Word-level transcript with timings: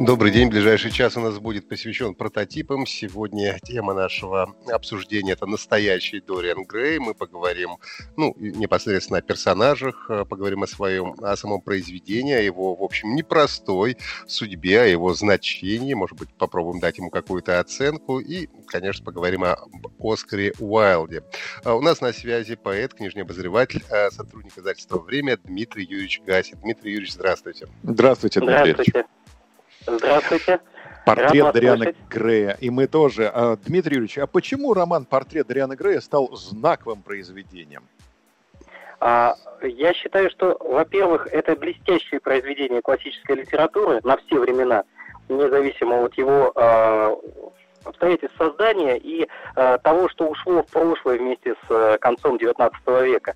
Добрый 0.00 0.30
день. 0.30 0.48
Ближайший 0.48 0.92
час 0.92 1.16
у 1.16 1.20
нас 1.20 1.40
будет 1.40 1.68
посвящен 1.68 2.14
прототипам. 2.14 2.86
Сегодня 2.86 3.58
тема 3.64 3.94
нашего 3.94 4.54
обсуждения– 4.72 5.32
это 5.34 5.46
настоящий 5.46 6.20
Дориан 6.20 6.64
Грей. 6.64 7.00
Мы 7.00 7.14
поговорим 7.14 7.78
ну, 8.16 8.32
непосредственно 8.38 9.18
о 9.18 9.22
персонажах, 9.22 10.08
э, 10.08 10.24
поговорим 10.24 10.62
о 10.62 10.68
своем, 10.68 11.14
о 11.20 11.36
самом 11.36 11.60
произведении, 11.60 12.32
о 12.32 12.40
его, 12.40 12.76
в 12.76 12.82
общем, 12.84 13.16
непростой 13.16 13.96
судьбе, 14.28 14.82
о 14.82 14.86
его 14.86 15.14
значении. 15.14 15.94
Может 15.94 16.16
быть, 16.16 16.28
попробуем 16.32 16.78
дать 16.78 16.98
ему 16.98 17.10
какую-то 17.10 17.58
оценку. 17.58 18.20
И, 18.20 18.48
конечно, 18.68 19.04
поговорим 19.04 19.42
о 19.42 19.56
Оскаре 19.98 20.52
Уайлде. 20.60 21.24
А 21.64 21.74
у 21.74 21.80
нас 21.82 22.00
на 22.00 22.12
связи 22.12 22.54
поэт, 22.54 22.94
книжный 22.94 23.22
обозреватель, 23.22 23.82
э, 23.90 24.10
сотрудник 24.12 24.56
издательства 24.56 24.98
«Время» 25.00 25.38
Дмитрий 25.38 25.84
Юрьевич 25.84 26.22
Гасин. 26.24 26.58
Дмитрий 26.60 26.92
Юрьевич, 26.92 27.14
здравствуйте. 27.14 27.66
Здравствуйте, 27.82 28.38
Дмитрий 28.38 28.72
Здравствуйте. 28.74 29.08
Здравствуйте. 29.88 30.60
Портрет 31.06 31.44
Рад 31.44 31.54
Дариана 31.54 31.84
слышать. 31.84 31.96
Грея. 32.10 32.56
И 32.60 32.68
мы 32.70 32.86
тоже. 32.86 33.30
А, 33.32 33.56
Дмитрий 33.56 33.94
Юрьевич, 33.94 34.18
а 34.18 34.26
почему 34.26 34.74
роман 34.74 35.06
«Портрет 35.06 35.46
Дариана 35.46 35.74
Грея» 35.74 36.00
стал 36.00 36.30
знаковым 36.36 37.02
произведением? 37.02 37.84
А, 39.00 39.34
Я 39.62 39.94
считаю, 39.94 40.30
что, 40.30 40.58
во-первых, 40.60 41.26
это 41.28 41.56
блестящее 41.56 42.20
произведение 42.20 42.82
классической 42.82 43.36
литературы 43.36 44.00
на 44.04 44.18
все 44.18 44.38
времена, 44.38 44.84
независимо 45.30 46.04
от 46.04 46.14
его 46.18 46.52
а, 46.54 47.16
обстоятельств 47.84 48.36
создания 48.36 48.98
и 48.98 49.26
а, 49.54 49.78
того, 49.78 50.08
что 50.10 50.26
ушло 50.28 50.62
в 50.62 50.66
прошлое 50.66 51.18
вместе 51.18 51.54
с 51.54 51.70
а, 51.70 51.96
концом 51.98 52.36
XIX 52.36 52.70
века. 53.04 53.34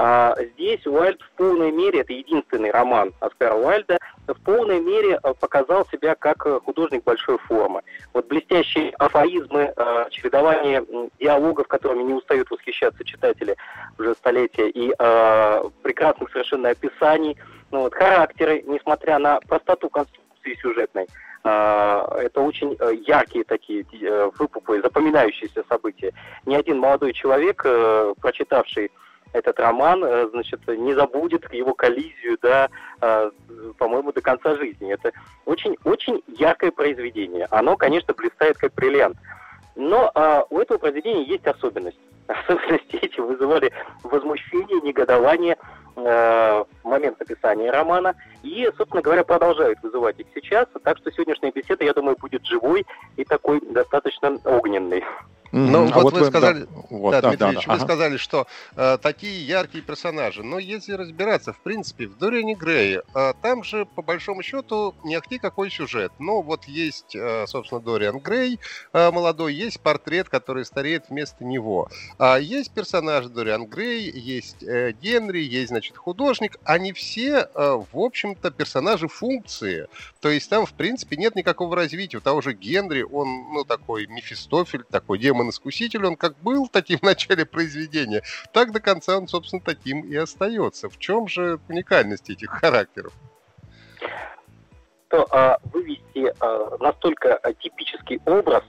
А, 0.00 0.36
Здесь 0.54 0.86
Уайльд 0.86 1.20
в 1.20 1.30
полной 1.32 1.72
мере, 1.72 2.02
это 2.02 2.12
единственный 2.12 2.70
роман 2.70 3.12
Оскара 3.18 3.56
Уайльда, 3.56 3.98
в 4.28 4.40
полной 4.44 4.80
мере 4.80 5.16
а, 5.16 5.34
показал 5.34 5.84
себя 5.86 6.14
как 6.14 6.46
а, 6.46 6.60
художник 6.60 7.02
большой 7.02 7.36
формы. 7.38 7.82
Вот 8.14 8.28
блестящие 8.28 8.90
афоризмы, 8.90 9.72
а, 9.76 10.08
чередование 10.10 10.84
диалогов, 11.18 11.66
которыми 11.66 12.04
не 12.04 12.14
устают 12.14 12.48
восхищаться 12.48 13.02
читатели 13.02 13.56
уже 13.98 14.14
столетия, 14.14 14.68
и 14.68 14.90
прекрасных 15.82 16.30
совершенно 16.30 16.68
описаний, 16.68 17.36
ну, 17.72 17.80
вот, 17.80 17.94
характеры, 17.94 18.62
несмотря 18.68 19.18
на 19.18 19.40
простоту 19.40 19.90
конструкции 19.90 20.54
сюжетной. 20.62 21.08
А, 21.44 22.06
Это 22.18 22.40
очень 22.40 22.76
э, 22.78 22.94
яркие 23.06 23.44
такие 23.44 23.84
э, 23.92 24.30
выпуклые, 24.38 24.82
запоминающиеся 24.82 25.64
события. 25.68 26.12
Ни 26.46 26.54
один 26.54 26.78
молодой 26.78 27.12
человек, 27.12 27.62
э, 27.64 28.14
прочитавший 28.20 28.90
этот 29.34 29.60
роман, 29.60 30.02
значит, 30.30 30.66
не 30.68 30.94
забудет 30.94 31.52
его 31.52 31.74
коллизию, 31.74 32.38
да, 32.40 32.70
по-моему, 33.76 34.10
до 34.10 34.22
конца 34.22 34.54
жизни. 34.54 34.90
Это 34.90 35.12
очень-очень 35.44 36.22
яркое 36.28 36.70
произведение. 36.70 37.46
Оно, 37.50 37.76
конечно, 37.76 38.14
блистает 38.14 38.56
как 38.56 38.72
бриллиант. 38.72 39.18
Но 39.78 40.10
а, 40.14 40.44
у 40.50 40.58
этого 40.58 40.78
произведения 40.78 41.24
есть 41.24 41.46
особенность. 41.46 41.98
Особенности 42.26 42.96
эти 42.96 43.20
вызывали 43.20 43.70
возмущение, 44.02 44.80
негодование 44.80 45.56
в 46.04 46.66
момент 46.84 47.18
написания 47.20 47.70
романа. 47.70 48.14
И, 48.42 48.68
собственно 48.76 49.02
говоря, 49.02 49.24
продолжают 49.24 49.82
вызывать 49.82 50.18
их 50.20 50.26
сейчас. 50.34 50.66
Так 50.82 50.98
что 50.98 51.10
сегодняшняя 51.10 51.50
беседа, 51.50 51.84
я 51.84 51.92
думаю, 51.92 52.16
будет 52.18 52.44
живой 52.46 52.86
и 53.16 53.24
такой 53.24 53.60
достаточно 53.60 54.38
огненный. 54.44 55.04
Ну, 55.50 55.84
Мгм. 55.84 55.92
А 55.94 56.00
вот, 56.00 56.12
вы 56.12 56.20
вы- 56.20 56.26
сказали, 56.26 56.60
да, 56.60 56.66
вот, 56.90 57.10
да, 57.12 57.20
да, 57.22 57.28
Дмитрий 57.28 57.38
да, 57.38 57.50
Ильич, 57.52 57.64
да, 57.64 57.72
вы 57.72 57.76
ага. 57.76 57.84
сказали, 57.86 58.16
что 58.18 58.46
э, 58.76 58.98
такие 59.00 59.46
яркие 59.46 59.82
персонажи. 59.82 60.42
Но 60.42 60.58
если 60.58 60.92
разбираться, 60.92 61.52
в 61.54 61.60
принципе, 61.60 62.06
в 62.06 62.18
Дориане 62.18 62.54
Грее, 62.54 63.02
э, 63.14 63.32
там 63.40 63.64
же, 63.64 63.86
по 63.86 64.02
большому 64.02 64.42
счету, 64.42 64.94
не 65.04 65.14
ахти 65.16 65.38
какой 65.38 65.70
сюжет. 65.70 66.12
Но 66.18 66.42
вот 66.42 66.64
есть, 66.64 67.16
э, 67.16 67.46
собственно, 67.46 67.80
Дориан 67.80 68.18
Грей 68.18 68.60
э, 68.92 69.10
молодой, 69.10 69.54
есть 69.54 69.80
портрет, 69.80 70.28
который 70.28 70.66
стареет 70.66 71.06
вместо 71.08 71.44
него. 71.44 71.88
А 72.18 72.36
есть 72.36 72.72
персонаж 72.74 73.26
Дориан 73.26 73.66
Грей, 73.66 74.10
есть 74.10 74.62
э, 74.62 74.92
Генри, 75.00 75.40
есть, 75.40 75.68
значит, 75.68 75.87
художник. 75.96 76.56
Они 76.64 76.92
все, 76.92 77.48
э, 77.52 77.82
в 77.92 77.98
общем-то, 77.98 78.50
персонажи 78.50 79.08
функции. 79.08 79.88
То 80.20 80.28
есть 80.28 80.48
там, 80.50 80.66
в 80.66 80.72
принципе, 80.74 81.16
нет 81.16 81.34
никакого 81.34 81.76
развития. 81.76 82.18
У 82.18 82.20
того 82.20 82.40
же 82.40 82.52
Генри, 82.52 83.02
он, 83.02 83.52
ну, 83.52 83.64
такой 83.64 84.06
Мефистофель, 84.06 84.84
такой 84.84 85.18
демон-искуситель, 85.18 86.04
он 86.04 86.16
как 86.16 86.36
был 86.38 86.68
таким 86.68 86.98
в 87.02 87.02
начале 87.02 87.44
произведения, 87.44 88.22
так 88.52 88.72
до 88.72 88.80
конца 88.80 89.16
он, 89.18 89.28
собственно, 89.28 89.62
таким 89.62 90.02
и 90.02 90.14
остается. 90.14 90.88
В 90.88 90.98
чем 90.98 91.28
же 91.28 91.58
уникальность 91.68 92.30
этих 92.30 92.50
характеров? 92.50 93.12
то 95.08 95.26
а, 95.30 95.58
вывести 95.72 96.32
а, 96.40 96.76
настолько 96.80 97.36
а, 97.36 97.52
типический 97.54 98.20
образ, 98.26 98.62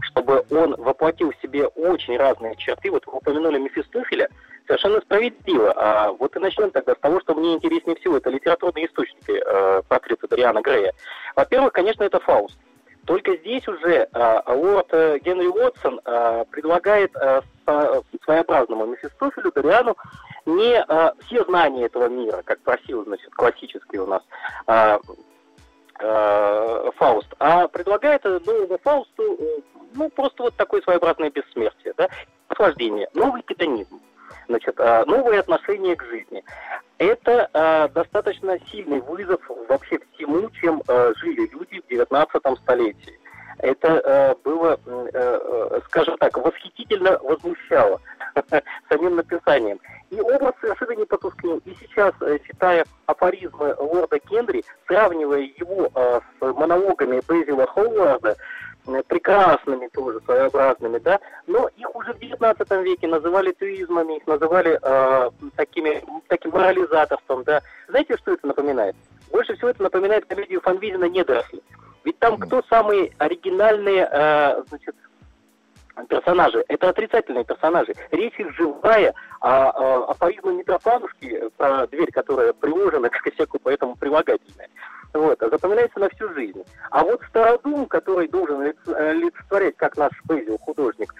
чтобы 0.00 0.44
он 0.50 0.74
воплотил 0.76 1.32
в 1.32 1.40
себе 1.40 1.66
очень 1.66 2.16
разные 2.16 2.56
черты. 2.56 2.90
Вот 2.90 3.06
вы 3.06 3.14
упомянули 3.14 3.58
Мефистофеля, 3.58 4.28
совершенно 4.66 5.00
справедливо. 5.00 5.72
А 5.76 6.12
вот 6.12 6.36
и 6.36 6.38
начнем 6.38 6.70
тогда 6.70 6.94
с 6.94 6.98
того, 6.98 7.20
что 7.20 7.34
мне 7.34 7.54
интереснее 7.54 7.96
всего. 7.96 8.16
Это 8.16 8.30
литературные 8.30 8.86
источники 8.86 9.32
э, 9.32 9.82
портрета 9.88 10.28
Дариана 10.28 10.60
Грея. 10.60 10.92
Во-первых, 11.36 11.72
конечно, 11.72 12.04
это 12.04 12.20
Фауст. 12.20 12.58
Только 13.06 13.36
здесь 13.36 13.66
уже 13.68 14.08
а, 14.14 14.42
лорд 14.50 14.86
э, 14.92 15.18
Генри 15.18 15.46
Уотсон 15.46 16.00
а, 16.06 16.44
предлагает 16.44 17.14
а, 17.16 17.42
со- 17.66 18.02
своеобразному 18.24 18.86
Мефистофелю 18.86 19.52
Дариану 19.52 19.94
не 20.46 20.80
а, 20.80 21.12
все 21.20 21.44
знания 21.44 21.84
этого 21.84 22.08
мира, 22.08 22.40
как 22.46 22.60
просил, 22.60 23.04
значит, 23.04 23.30
классический 23.34 23.98
у 23.98 24.06
нас 24.06 24.22
а, 24.66 25.00
э, 26.00 26.90
Фауст, 26.96 27.28
а 27.38 27.68
предлагает 27.68 28.24
э, 28.24 28.40
новому 28.44 28.78
Фаусту 28.78 29.36
э, 29.38 29.60
ну, 29.94 30.08
просто 30.10 30.42
вот 30.42 30.56
такое 30.56 30.82
своеобразное 30.82 31.30
бессмертие, 31.30 31.94
да, 31.96 32.08
наслаждение, 32.48 33.08
новый 33.14 33.42
педонизм, 33.42 34.00
значит, 34.48 34.74
э, 34.78 35.04
новое 35.06 35.40
отношение 35.40 35.96
к 35.96 36.04
жизни. 36.04 36.44
Это 36.98 37.50
э, 37.52 37.88
достаточно 37.94 38.58
сильный 38.70 39.00
вызов 39.00 39.40
вообще 39.68 39.98
всему, 40.14 40.48
чем 40.50 40.82
э, 40.86 41.12
жили 41.16 41.48
люди 41.52 41.80
в 41.80 41.88
19 41.88 42.58
столетии. 42.62 43.18
Это 43.58 43.88
э, 44.04 44.34
было, 44.44 44.78
э, 44.84 45.10
э, 45.12 45.80
скажем 45.86 46.16
так, 46.18 46.36
восхитительно 46.36 47.18
возмущало 47.18 48.00
самим 48.88 49.16
написанием. 49.16 49.80
И 50.10 50.20
образ 50.20 50.54
совершенно 50.60 50.98
не 50.98 51.04
потускнел. 51.04 51.58
И 51.64 51.74
сейчас, 51.80 52.12
э, 52.20 52.38
читая 52.46 52.84
афоризмы 53.06 53.74
лорда 53.78 54.18
Кендри, 54.18 54.64
сравнивая 54.86 55.40
его 55.58 55.90
э, 55.94 56.20
с 56.40 56.54
монологами 56.54 57.22
Безила 57.28 57.66
Ховарда, 57.66 58.36
прекрасными 58.84 59.88
тоже, 59.88 60.20
своеобразными, 60.24 60.98
да, 60.98 61.20
но 61.46 61.68
их 61.76 61.94
уже 61.94 62.12
в 62.12 62.18
19 62.18 62.70
веке 62.84 63.06
называли 63.06 63.52
туизмами, 63.52 64.16
их 64.16 64.26
называли 64.26 64.78
э, 64.80 65.30
такими, 65.56 66.02
таким 66.28 66.52
морализаторством, 66.52 67.44
да. 67.44 67.62
Знаете, 67.88 68.16
что 68.16 68.32
это 68.32 68.46
напоминает? 68.46 68.96
Больше 69.30 69.56
всего 69.56 69.70
это 69.70 69.82
напоминает 69.82 70.26
комедию 70.26 70.60
Фанвизина 70.60 71.06
«Недоросли». 71.06 71.62
Ведь 72.04 72.18
там 72.18 72.36
кто 72.38 72.62
самые 72.68 73.12
оригинальные, 73.18 74.08
э, 74.10 74.62
значит, 74.68 74.94
персонажи? 76.08 76.64
Это 76.68 76.88
отрицательные 76.88 77.44
персонажи. 77.44 77.94
Речь 78.10 78.38
их 78.38 78.54
живая, 78.56 79.14
а, 79.40 79.70
а 79.70 80.10
афоризмы 80.10 80.54
Митрофанушки 80.54 81.50
про 81.56 81.86
дверь, 81.86 82.10
которая 82.12 82.52
приложена 82.52 83.08
к 83.10 83.22
косяку, 83.22 83.58
поэтому 83.62 83.96
прилагательная. 83.96 84.68
Вот, 85.14 85.40
а 85.42 85.48
запоминается 85.48 86.00
на 86.00 86.08
всю 86.08 86.28
жизнь. 86.34 86.64
А 86.90 87.04
вот 87.04 87.22
Стародум, 87.28 87.86
который 87.86 88.26
должен 88.26 88.62
э, 88.62 88.74
олицетворять, 88.88 89.76
как 89.76 89.96
наш 89.96 90.10
Безил, 90.24 90.58
художник, 90.58 91.14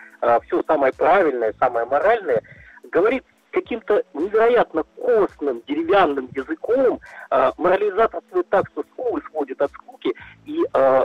все 0.46 0.62
самое 0.66 0.92
правильное, 0.92 1.54
самое 1.60 1.86
моральное, 1.86 2.42
говорит 2.90 3.24
каким-то 3.52 4.02
невероятно 4.12 4.82
костным, 4.96 5.62
деревянным 5.68 6.28
языком, 6.34 6.98
э, 7.30 7.52
морализаторствует 7.56 8.48
так, 8.48 8.66
что 8.70 8.82
скулы 8.82 9.22
сводит 9.30 9.62
от 9.62 9.70
скуки. 9.70 10.12
И, 10.44 10.60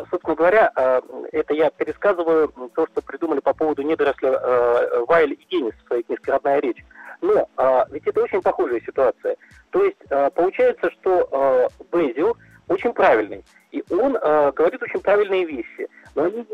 собственно 0.10 0.36
говоря, 0.36 0.72
это 1.32 1.54
я 1.54 1.70
пересказываю 1.70 2.50
то, 2.76 2.88
что 2.88 2.99
придумали 3.30 3.40
по 3.40 3.54
поводу 3.54 3.82
недоросля 3.84 4.32
э, 4.32 5.06
Вайль 5.08 5.34
и 5.34 5.48
Денис 5.50 5.74
в 5.84 5.88
своей 5.88 6.04
книжке 6.04 6.32
«Родная 6.32 6.60
речь». 6.60 6.84
Но 7.22 7.50
э, 7.58 7.84
ведь 7.92 8.08
это 8.08 8.24
очень 8.24 8.42
похожая 8.42 8.82
ситуация. 8.82 9.36
То 9.72 9.84
есть 9.84 9.98
э, 10.10 10.30
получается, 10.34 10.90
что 10.92 11.28
э, 11.32 11.68
Безил 11.92 12.36
очень 12.68 12.94
правильный. 12.94 13.44
И 13.72 13.84
он 13.92 14.16
э, 14.16 14.52
говорит 14.54 14.82
очень 14.82 15.02
правильные 15.02 15.46
вещи. 15.46 15.88
Но 16.16 16.24
они, 16.24 16.46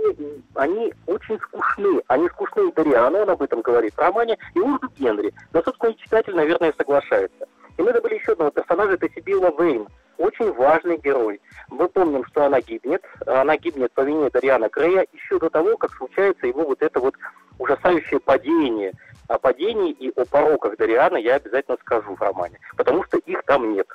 они 0.56 0.94
очень 1.07 1.39
скучны. 1.39 2.01
Они 2.07 2.27
скучны 2.30 2.69
и 2.69 2.74
Дариану, 2.74 3.19
он 3.19 3.30
об 3.30 3.42
этом 3.42 3.62
говорит 3.62 3.94
в 3.94 4.00
романе, 4.00 4.38
и 4.54 4.60
Урду 4.60 4.89
Генри. 4.98 5.33
Но, 5.54 5.62
собственно, 5.62 5.92
и 5.92 5.98
читатель, 5.98 6.36
наверное, 6.36 6.74
соглашается. 6.78 7.48
И 7.78 7.81
мы 7.81 7.94
забыли 7.94 8.16
еще 8.16 8.33
одного 8.33 8.51
персонажа, 8.51 8.94
это 8.94 9.07
Сибилла 9.13 9.54
Вейн. 9.57 9.88
Очень 10.18 10.51
важный 10.54 10.98
герой. 10.98 11.42
Мы 11.77 11.89
помним, 11.89 12.25
что 12.25 12.45
она 12.45 12.62
гибнет. 12.62 13.04
Она 13.25 13.57
гибнет 13.57 13.92
по 13.92 14.01
вине 14.01 14.30
Дариана 14.30 14.69
Грея 14.69 15.06
еще 15.12 15.39
до 15.39 15.50
того, 15.50 15.77
как 15.77 15.94
случается 15.94 16.48
его 16.48 16.63
вот 16.63 16.81
это 16.81 17.00
вот 17.00 17.16
ужасающее 17.60 18.19
падение 18.19 18.94
о 19.27 19.38
падении 19.38 19.92
и 19.92 20.10
о 20.10 20.25
пороках 20.25 20.77
Дариана 20.77 21.18
я 21.18 21.36
обязательно 21.36 21.77
скажу 21.81 22.16
в 22.16 22.22
романе, 22.22 22.60
потому 22.77 23.04
что 23.04 23.18
их 23.18 23.44
там 23.44 23.74
нет. 23.74 23.88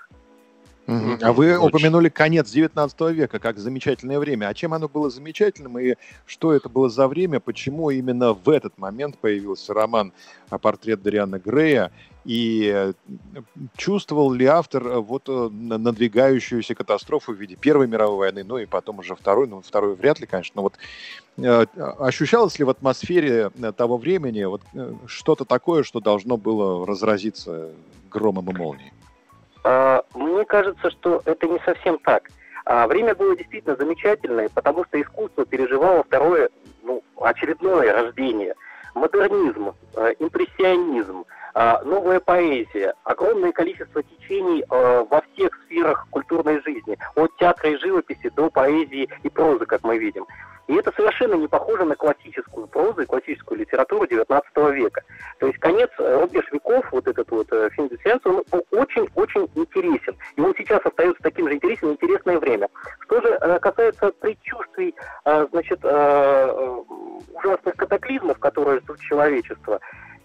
А 1.22 1.32
вы 1.32 1.56
Очень. 1.56 1.68
упомянули 1.68 2.08
конец 2.08 2.50
19 2.50 3.00
века 3.12 3.38
как 3.38 3.58
замечательное 3.58 4.18
время. 4.18 4.48
А 4.48 4.54
чем 4.54 4.74
оно 4.74 4.88
было 4.88 5.08
замечательным 5.08 5.78
и 5.78 5.94
что 6.26 6.52
это 6.52 6.68
было 6.68 6.90
за 6.90 7.06
время? 7.06 7.38
Почему 7.38 7.90
именно 7.90 8.32
в 8.32 8.48
этот 8.48 8.76
момент 8.76 9.16
появился 9.18 9.72
роман 9.72 10.12
«Портрет 10.48 11.00
Дариана 11.02 11.38
Грея»? 11.38 11.92
И 12.24 12.70
э, 12.72 12.92
чувствовал 13.76 14.30
ли 14.32 14.44
автор 14.44 14.86
э, 14.86 14.98
вот 14.98 15.28
э, 15.28 15.48
надвигающуюся 15.50 16.74
катастрофу 16.74 17.32
в 17.32 17.36
виде 17.36 17.56
Первой 17.56 17.86
мировой 17.88 18.18
войны, 18.18 18.44
ну 18.44 18.58
и 18.58 18.66
потом 18.66 18.98
уже 18.98 19.14
Второй, 19.14 19.46
ну 19.46 19.62
Второй 19.62 19.94
вряд 19.94 20.20
ли, 20.20 20.26
конечно, 20.26 20.52
но 20.56 20.62
вот 20.62 20.74
ощущалось 21.98 22.58
ли 22.58 22.66
в 22.66 22.70
атмосфере 22.70 23.50
того 23.74 23.96
времени 23.96 24.44
вот 24.44 24.60
что-то 25.06 25.46
такое, 25.46 25.84
что 25.84 26.00
должно 26.00 26.36
было 26.36 26.86
разразиться 26.86 27.70
громом 28.10 28.50
и 28.50 28.58
молнией? 28.58 28.92
А, 29.64 30.04
мне 30.14 30.44
кажется, 30.44 30.90
что 30.90 31.22
это 31.24 31.46
не 31.46 31.58
совсем 31.60 31.98
так. 31.98 32.30
А, 32.66 32.86
время 32.86 33.14
было 33.14 33.36
действительно 33.36 33.76
замечательное, 33.76 34.48
потому 34.50 34.84
что 34.84 35.00
искусство 35.00 35.46
переживало 35.46 36.02
второе, 36.02 36.50
ну, 36.82 37.02
очередное 37.20 37.92
рождение. 37.92 38.54
Модернизм, 38.94 39.72
импрессионизм, 40.18 41.20
а, 41.20 41.39
новая 41.54 42.20
поэзия, 42.20 42.94
огромное 43.04 43.52
количество 43.52 44.02
течений 44.02 44.62
э, 44.62 45.04
во 45.10 45.22
всех 45.32 45.50
сферах 45.64 46.06
культурной 46.10 46.62
жизни, 46.62 46.98
от 47.16 47.36
театра 47.36 47.70
и 47.70 47.76
живописи 47.76 48.30
до 48.30 48.50
поэзии 48.50 49.08
и 49.22 49.28
прозы, 49.28 49.66
как 49.66 49.82
мы 49.82 49.98
видим. 49.98 50.26
И 50.70 50.74
это 50.74 50.92
совершенно 50.94 51.34
не 51.34 51.48
похоже 51.48 51.84
на 51.84 51.96
классическую 51.96 52.68
прозу 52.68 53.00
и 53.00 53.06
классическую 53.06 53.58
литературу 53.58 54.04
XIX 54.04 54.72
века. 54.72 55.02
То 55.40 55.48
есть 55.48 55.58
конец 55.58 55.90
э, 55.98 56.20
рубеж 56.20 56.44
веков, 56.52 56.86
вот 56.92 57.08
этот 57.08 57.28
вот 57.32 57.48
э, 57.50 57.70
фильм 57.70 57.90
он 58.24 58.44
очень-очень 58.70 59.50
интересен. 59.56 60.16
И 60.36 60.40
он 60.40 60.54
сейчас 60.56 60.80
остается 60.84 61.20
таким 61.24 61.48
же 61.48 61.54
интересным 61.54 61.92
интересное 61.94 62.38
время. 62.38 62.68
Что 63.00 63.20
же 63.20 63.28
э, 63.30 63.58
касается 63.58 64.12
предчувствий, 64.12 64.94
значит, 65.24 65.84
ужасных 65.84 67.74
катаклизмов, 67.76 68.38
которые 68.38 68.80
ждут 68.80 69.00
человечество, 69.00 69.80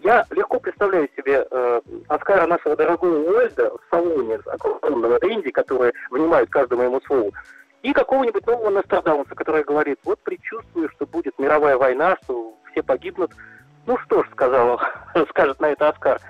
я 0.06 0.24
легко 0.30 0.60
представляю 0.60 1.10
себе 1.18 1.48
э, 1.50 1.82
Оскара 2.08 2.46
нашего 2.46 2.76
дорогого 2.76 3.28
Уэльда 3.28 3.72
в 3.72 3.80
салоне 3.90 4.40
с 4.40 4.48
огромного 4.48 5.18
Энди, 5.24 5.50
которые 5.50 5.94
внимают 6.12 6.52
каждому 6.52 6.84
ему 6.84 7.02
слову, 7.02 7.34
и 7.82 7.92
какого-нибудь 7.92 8.46
нового 8.46 8.70
Нострадамуса, 8.70 9.34
который 9.34 9.64
говорит, 9.64 10.00
вот 10.04 10.20
предчувствую, 10.20 10.90
что 10.90 11.08
будет 11.08 11.38
мировая 11.40 11.78
война, 11.78 12.18
что 12.24 12.54
все 12.72 12.84
погибнут. 12.84 13.32
Ну 13.88 13.98
что 13.98 14.24
ж, 14.24 14.30
сказал, 14.32 14.80
скажет 15.30 15.60
на 15.60 15.72
это 15.72 15.90
Оскар, 15.90 16.22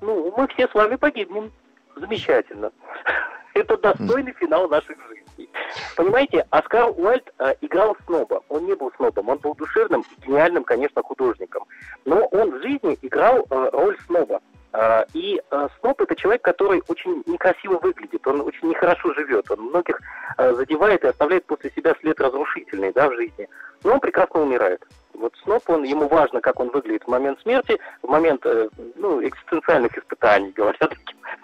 ну, 0.00 0.32
мы 0.34 0.48
все 0.48 0.66
с 0.66 0.74
вами 0.74 0.96
погибнем. 0.96 1.52
Замечательно. 1.96 2.72
Это 3.54 3.76
достойный 3.76 4.32
финал 4.32 4.68
наших 4.68 4.96
жизней. 5.08 5.50
Понимаете, 5.98 6.46
Оскар 6.50 6.90
Уальд 6.96 7.28
э, 7.40 7.54
играл 7.60 7.96
сноба. 8.06 8.40
Он 8.48 8.66
не 8.66 8.74
был 8.76 8.92
снобом, 8.94 9.30
он 9.30 9.38
был 9.38 9.56
душевным 9.56 10.02
и 10.02 10.24
гениальным, 10.24 10.62
конечно, 10.62 11.02
художником. 11.02 11.64
Но 12.04 12.24
он 12.26 12.52
в 12.52 12.62
жизни 12.62 12.96
играл 13.02 13.44
э, 13.50 13.70
роль 13.72 13.98
сноба. 14.06 14.40
А, 14.72 15.04
и 15.12 15.42
а, 15.50 15.68
Сноб 15.80 16.00
это 16.00 16.14
человек, 16.14 16.42
который 16.42 16.84
очень 16.86 17.24
некрасиво 17.26 17.78
выглядит, 17.78 18.24
он 18.28 18.42
очень 18.42 18.68
нехорошо 18.68 19.12
живет, 19.14 19.50
он 19.50 19.60
многих 19.70 19.98
а, 20.36 20.52
задевает 20.54 21.02
и 21.02 21.08
оставляет 21.08 21.46
после 21.46 21.72
себя 21.72 21.96
след 22.00 22.20
разрушительный 22.20 22.92
да, 22.92 23.08
в 23.08 23.16
жизни. 23.16 23.48
Но 23.82 23.94
он 23.94 24.00
прекрасно 24.00 24.42
умирает. 24.42 24.86
Вот 25.14 25.34
Сноп, 25.42 25.68
он, 25.68 25.82
ему 25.84 26.08
важно, 26.08 26.40
как 26.40 26.60
он 26.60 26.70
выглядит 26.70 27.04
в 27.04 27.08
момент 27.08 27.40
смерти, 27.40 27.78
в 28.02 28.08
момент 28.08 28.44
э, 28.44 28.68
ну, 28.96 29.22
экзистенциальных 29.22 29.96
испытаний, 29.96 30.52
говорят. 30.56 30.92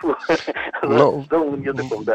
Таким 0.00 0.16
но... 0.82 1.24
языком, 1.56 2.04
да. 2.04 2.14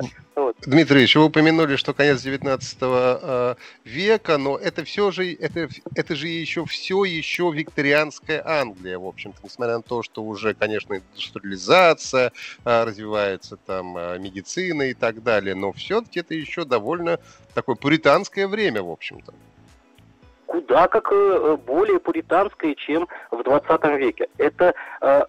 Дмитрий, 0.62 1.01
еще 1.01 1.19
вы 1.19 1.25
упомянули, 1.25 1.75
что 1.75 1.94
конец 1.94 2.22
19 2.22 2.78
э, 2.81 3.56
века, 3.84 4.38
но 4.38 4.57
это 4.57 4.84
все 4.84 5.12
же, 5.12 5.34
это, 5.34 5.68
это 5.96 6.16
же 6.16 6.28
еще 6.28 6.66
все 6.66 7.04
еще 7.04 7.51
викторианская 7.54 8.42
Англия, 8.46 8.98
в 8.98 9.06
общем-то, 9.06 9.40
несмотря 9.44 9.78
на 9.78 9.84
то, 9.84 10.01
что 10.01 10.24
уже, 10.24 10.54
конечно, 10.54 10.96
индустриализация, 10.96 12.31
э, 12.63 12.84
развивается 12.84 13.57
там 13.57 13.94
медицина 14.22 14.84
и 14.84 14.94
так 14.94 15.24
далее, 15.24 15.56
но 15.56 15.72
все-таки 15.74 16.22
это 16.22 16.34
еще 16.34 16.66
довольно 16.66 17.19
такое 17.54 17.75
пуританское 17.75 18.48
время, 18.48 18.81
в 18.81 18.90
общем-то 18.90 19.34
куда 20.50 20.88
как 20.88 21.12
э, 21.12 21.57
более 21.63 22.00
пуританская, 22.00 22.74
чем 22.74 23.07
в 23.30 23.44
20 23.44 23.84
веке. 24.00 24.30
Это 24.40 24.74
э, 25.00 25.22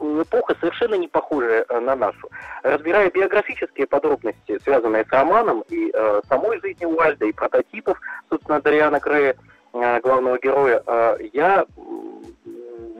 эпоха 0.00 0.56
совершенно 0.58 0.96
не 0.96 1.06
похожая 1.06 1.64
э, 1.68 1.78
на 1.78 1.94
нашу. 1.94 2.28
Разбирая 2.64 3.10
биографические 3.12 3.86
подробности, 3.86 4.58
связанные 4.64 5.04
с 5.04 5.12
романом 5.12 5.62
и 5.68 5.92
э, 5.94 6.20
самой 6.28 6.60
жизни 6.60 6.84
Уальда, 6.84 7.26
и 7.26 7.32
прототипов, 7.32 8.00
собственно, 8.28 8.60
Дариана 8.60 8.98
Грея, 8.98 9.36
э, 9.72 10.00
главного 10.00 10.36
героя, 10.40 10.82
э, 10.84 11.16
я 11.32 11.64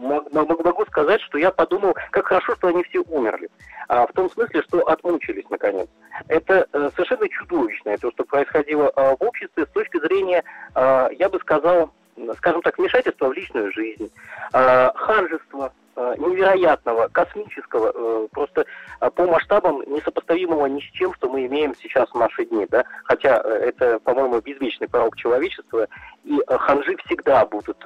могу 0.00 0.84
сказать, 0.86 1.20
что 1.22 1.36
я 1.36 1.50
подумал, 1.50 1.94
как 2.10 2.26
хорошо, 2.26 2.54
что 2.56 2.68
они 2.68 2.84
все 2.84 3.00
умерли. 3.00 3.50
А, 3.88 4.06
в 4.06 4.12
том 4.12 4.30
смысле, 4.30 4.62
что 4.62 4.86
отмучились, 4.86 5.44
наконец. 5.50 5.88
Это 6.30 6.66
а, 6.72 6.90
совершенно 6.92 7.28
чудовищное, 7.28 7.98
то, 7.98 8.10
что 8.12 8.24
происходило 8.24 8.88
а, 8.90 9.16
в 9.16 9.22
обществе 9.22 9.66
с 9.66 9.68
точки 9.70 9.98
зрения, 9.98 10.44
а, 10.74 11.08
я 11.18 11.28
бы 11.28 11.38
сказал, 11.40 11.90
скажем 12.36 12.62
так, 12.62 12.78
вмешательства 12.78 13.28
в 13.28 13.32
личную 13.32 13.72
жизнь, 13.72 14.10
а, 14.52 14.92
ханжество, 14.94 15.72
Э, 16.00 16.14
невероятного, 16.16 17.08
космического, 17.08 17.92
э, 17.94 18.28
просто 18.30 18.64
э, 19.00 19.10
по 19.10 19.26
масштабам 19.26 19.82
несопоставимого 19.86 20.64
ни 20.66 20.80
с 20.80 20.84
чем, 20.92 21.12
что 21.14 21.28
мы 21.28 21.44
имеем 21.44 21.74
сейчас 21.74 22.08
в 22.08 22.14
наши 22.14 22.46
дни. 22.46 22.64
Да? 22.70 22.84
Хотя 23.04 23.36
это, 23.38 23.98
по-моему, 23.98 24.40
безвечный 24.40 24.88
порог 24.88 25.16
человечества, 25.16 25.88
и 26.24 26.40
ханжи 26.48 26.96
всегда 27.04 27.44
будут 27.44 27.78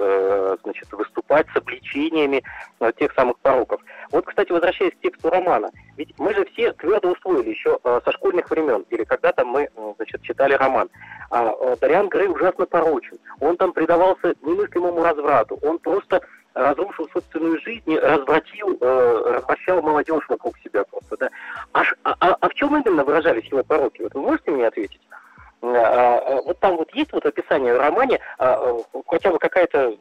значит, 0.62 0.93
выступать 0.93 1.47
с 1.52 1.56
обличениями 1.56 2.43
тех 2.99 3.12
самых 3.14 3.38
пороков. 3.38 3.81
Вот, 4.14 4.26
кстати, 4.26 4.52
возвращаясь 4.52 4.93
к 4.93 5.00
тексту 5.00 5.28
романа, 5.28 5.72
ведь 5.96 6.16
мы 6.20 6.32
же 6.34 6.44
все 6.52 6.72
твердо 6.75 7.11
усвоили 7.11 7.50
еще 7.50 7.81
со 7.82 8.12
школьных 8.12 8.49
времен, 8.49 8.84
или 8.90 9.02
когда-то 9.02 9.44
мы 9.44 9.69
значит, 9.96 10.22
читали 10.22 10.52
роман. 10.55 10.88
А 11.32 11.75
Дариан 11.81 12.08
Грей 12.08 12.28
ужасно 12.28 12.64
порочен. 12.64 13.19
Он 13.40 13.56
там 13.56 13.72
предавался 13.72 14.37
немыслимому 14.40 15.02
разврату. 15.02 15.58
Он 15.62 15.81
просто 15.81 16.21
разрушил 16.54 17.09
собственную 17.12 17.61
жизнь, 17.62 17.97
развратил, 17.97 18.78
э, 18.80 19.33
развращал 19.35 19.83
молодежь 19.83 20.28
вокруг 20.28 20.56
себя 20.59 20.85
просто, 20.85 21.16
да. 21.16 21.30
А, 21.73 21.83
а, 22.04 22.37
а 22.40 22.49
в 22.49 22.54
чем 22.54 22.76
именно 22.76 23.02
выражались 23.02 23.47
его 23.47 23.64
пороки? 23.64 24.02
Вот 24.02 24.14
вы 24.14 24.21
можете 24.21 24.52
мне 24.52 24.68
ответить? 24.68 25.00
А, 25.64 26.18
а, 26.18 26.42
вот 26.42 26.61
там 26.61 26.76
вот 26.76 26.94
есть 26.94 27.12
вот 27.12 27.25
описание 27.25 27.75
в 27.75 27.78
романе, 27.78 28.21
а, 28.38 28.76
хотя 29.06 29.30
бы 29.30 29.38
какая-то 29.38 29.97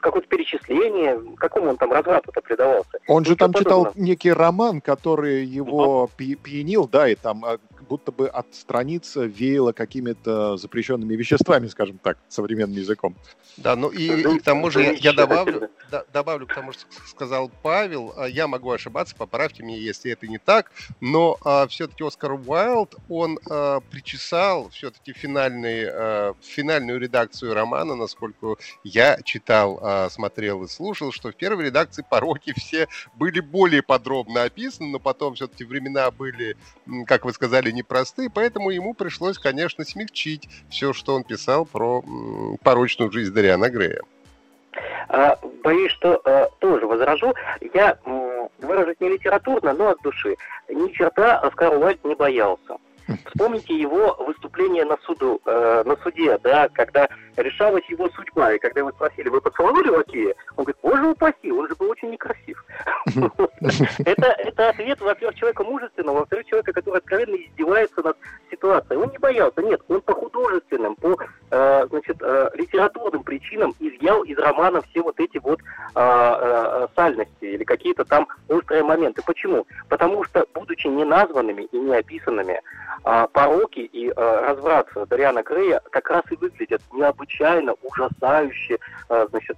какое-то 0.00 0.28
перечисление, 0.28 1.20
какому 1.36 1.70
он 1.70 1.76
там 1.76 1.92
разврату-то 1.92 2.40
предавался. 2.40 2.98
Он 3.06 3.24
же 3.24 3.36
там 3.36 3.52
читал 3.52 3.92
некий 3.94 4.32
роман, 4.32 4.80
который 4.80 5.44
его 5.44 6.04
угу. 6.04 6.12
пьянил, 6.16 6.88
да, 6.88 7.08
и 7.08 7.14
там 7.14 7.44
будто 7.88 8.12
бы 8.12 8.28
от 8.28 8.54
страниц 8.54 9.16
веяло 9.16 9.72
какими-то 9.72 10.56
запрещенными 10.56 11.14
веществами, 11.14 11.66
скажем 11.68 11.98
так, 11.98 12.18
современным 12.28 12.76
языком. 12.76 13.16
Да, 13.56 13.74
ну 13.76 13.88
и, 13.88 14.06
и 14.06 14.38
к 14.38 14.42
тому 14.42 14.70
же 14.70 14.96
я, 15.00 15.12
добавлю, 15.12 15.70
да, 15.90 16.04
добавлю 16.12 16.46
к 16.46 16.54
тому, 16.54 16.72
что 16.72 16.84
сказал 17.06 17.50
Павел, 17.62 18.14
а, 18.16 18.26
я 18.26 18.46
могу 18.46 18.70
ошибаться, 18.70 19.16
поправьте 19.16 19.62
меня, 19.62 19.78
если 19.78 20.12
это 20.12 20.26
не 20.26 20.38
так, 20.38 20.70
но 21.00 21.38
а, 21.44 21.66
все-таки 21.66 22.04
Оскар 22.04 22.32
Уайлд, 22.32 22.94
он 23.08 23.38
а, 23.50 23.80
причесал 23.80 24.68
все-таки 24.70 25.12
финальный, 25.12 25.86
а, 25.86 26.34
финальную 26.42 27.00
редакцию 27.00 27.54
романа, 27.54 27.96
насколько 27.96 28.56
я 28.84 29.18
читал, 29.22 29.78
а, 29.82 30.10
смотрел 30.10 30.62
и 30.64 30.68
слушал, 30.68 31.10
что 31.12 31.30
в 31.30 31.34
первой 31.34 31.66
редакции 31.66 32.04
пороки 32.08 32.52
все 32.56 32.86
были 33.16 33.40
более 33.40 33.82
подробно 33.82 34.44
описаны, 34.44 34.90
но 34.90 34.98
потом 34.98 35.34
все-таки 35.34 35.64
времена 35.64 36.10
были, 36.10 36.56
как 37.06 37.24
вы 37.24 37.32
сказали, 37.32 37.70
непростые, 37.78 38.30
поэтому 38.30 38.70
ему 38.70 38.94
пришлось, 38.94 39.38
конечно, 39.38 39.84
смягчить 39.84 40.48
все, 40.68 40.92
что 40.92 41.14
он 41.14 41.24
писал 41.24 41.64
про 41.64 42.04
порочную 42.62 43.10
жизнь 43.10 43.32
Дариана 43.32 43.70
Грея. 43.70 44.02
А, 45.08 45.38
боюсь, 45.64 45.92
что 45.92 46.20
а, 46.24 46.48
тоже 46.58 46.86
возражу. 46.86 47.34
Я 47.74 47.98
выражусь 48.58 48.96
не 49.00 49.08
литературно, 49.08 49.72
но 49.72 49.88
от 49.88 50.02
души. 50.02 50.36
Ни 50.68 50.92
черта 50.92 51.38
Оскар 51.38 51.74
Уальд 51.74 52.04
не 52.04 52.14
боялся. 52.14 52.76
Вспомните 53.26 53.74
его 53.74 54.14
выступление 54.26 54.84
на 54.84 54.96
суду, 54.98 55.40
э, 55.44 55.82
на 55.84 55.96
суде, 55.96 56.38
да, 56.42 56.68
когда 56.68 57.08
решалась 57.36 57.84
его 57.88 58.08
судьба. 58.10 58.52
И 58.52 58.58
когда 58.58 58.80
его 58.80 58.90
спросили, 58.90 59.28
вы 59.28 59.40
поцеловали 59.40 59.88
лакея? 59.88 60.34
Он 60.56 60.64
говорит, 60.64 60.76
боже 60.82 61.06
упаси, 61.08 61.52
он 61.52 61.68
же 61.68 61.74
был 61.76 61.90
очень 61.90 62.10
некрасив. 62.10 62.64
Это, 64.04 64.68
ответ, 64.68 65.00
во-первых, 65.00 65.36
человека 65.36 65.64
мужественного, 65.64 66.18
во-вторых, 66.20 66.46
человека, 66.46 66.72
который 66.72 66.98
откровенно 66.98 67.36
издевается 67.36 68.02
над 68.02 68.16
ситуацией. 68.50 68.98
Он 68.98 69.10
не 69.10 69.18
боялся, 69.18 69.62
нет, 69.62 69.80
он 69.88 70.00
по 70.02 70.14
художественным, 70.14 70.96
по 70.96 71.16
э, 71.50 71.86
значит, 71.88 72.16
э, 72.20 72.50
литературным 72.54 73.22
причинам 73.22 73.74
изъял 73.78 74.22
из 74.22 74.38
романа 74.38 74.82
все 74.90 75.02
вот 75.02 75.18
эти 75.20 75.38
вот 75.38 75.60
э, 75.94 76.86
сальности 76.94 77.44
или 77.44 77.64
какие-то 77.64 78.04
там 78.04 78.26
острые 78.48 78.82
моменты. 78.82 79.22
Почему? 79.24 79.66
Потому 79.88 80.24
что, 80.24 80.46
будучи 80.54 80.86
неназванными 80.86 81.62
и 81.62 81.78
не 81.78 81.94
описанными, 81.94 82.60
пороки 83.32 83.80
и 83.80 84.12
разврат 84.12 84.88
Дариана 85.08 85.42
Грея 85.42 85.80
как 85.90 86.10
раз 86.10 86.22
и 86.30 86.36
выглядят 86.36 86.82
необычайно, 86.92 87.74
ужасающе, 87.82 88.78
значит, 89.08 89.56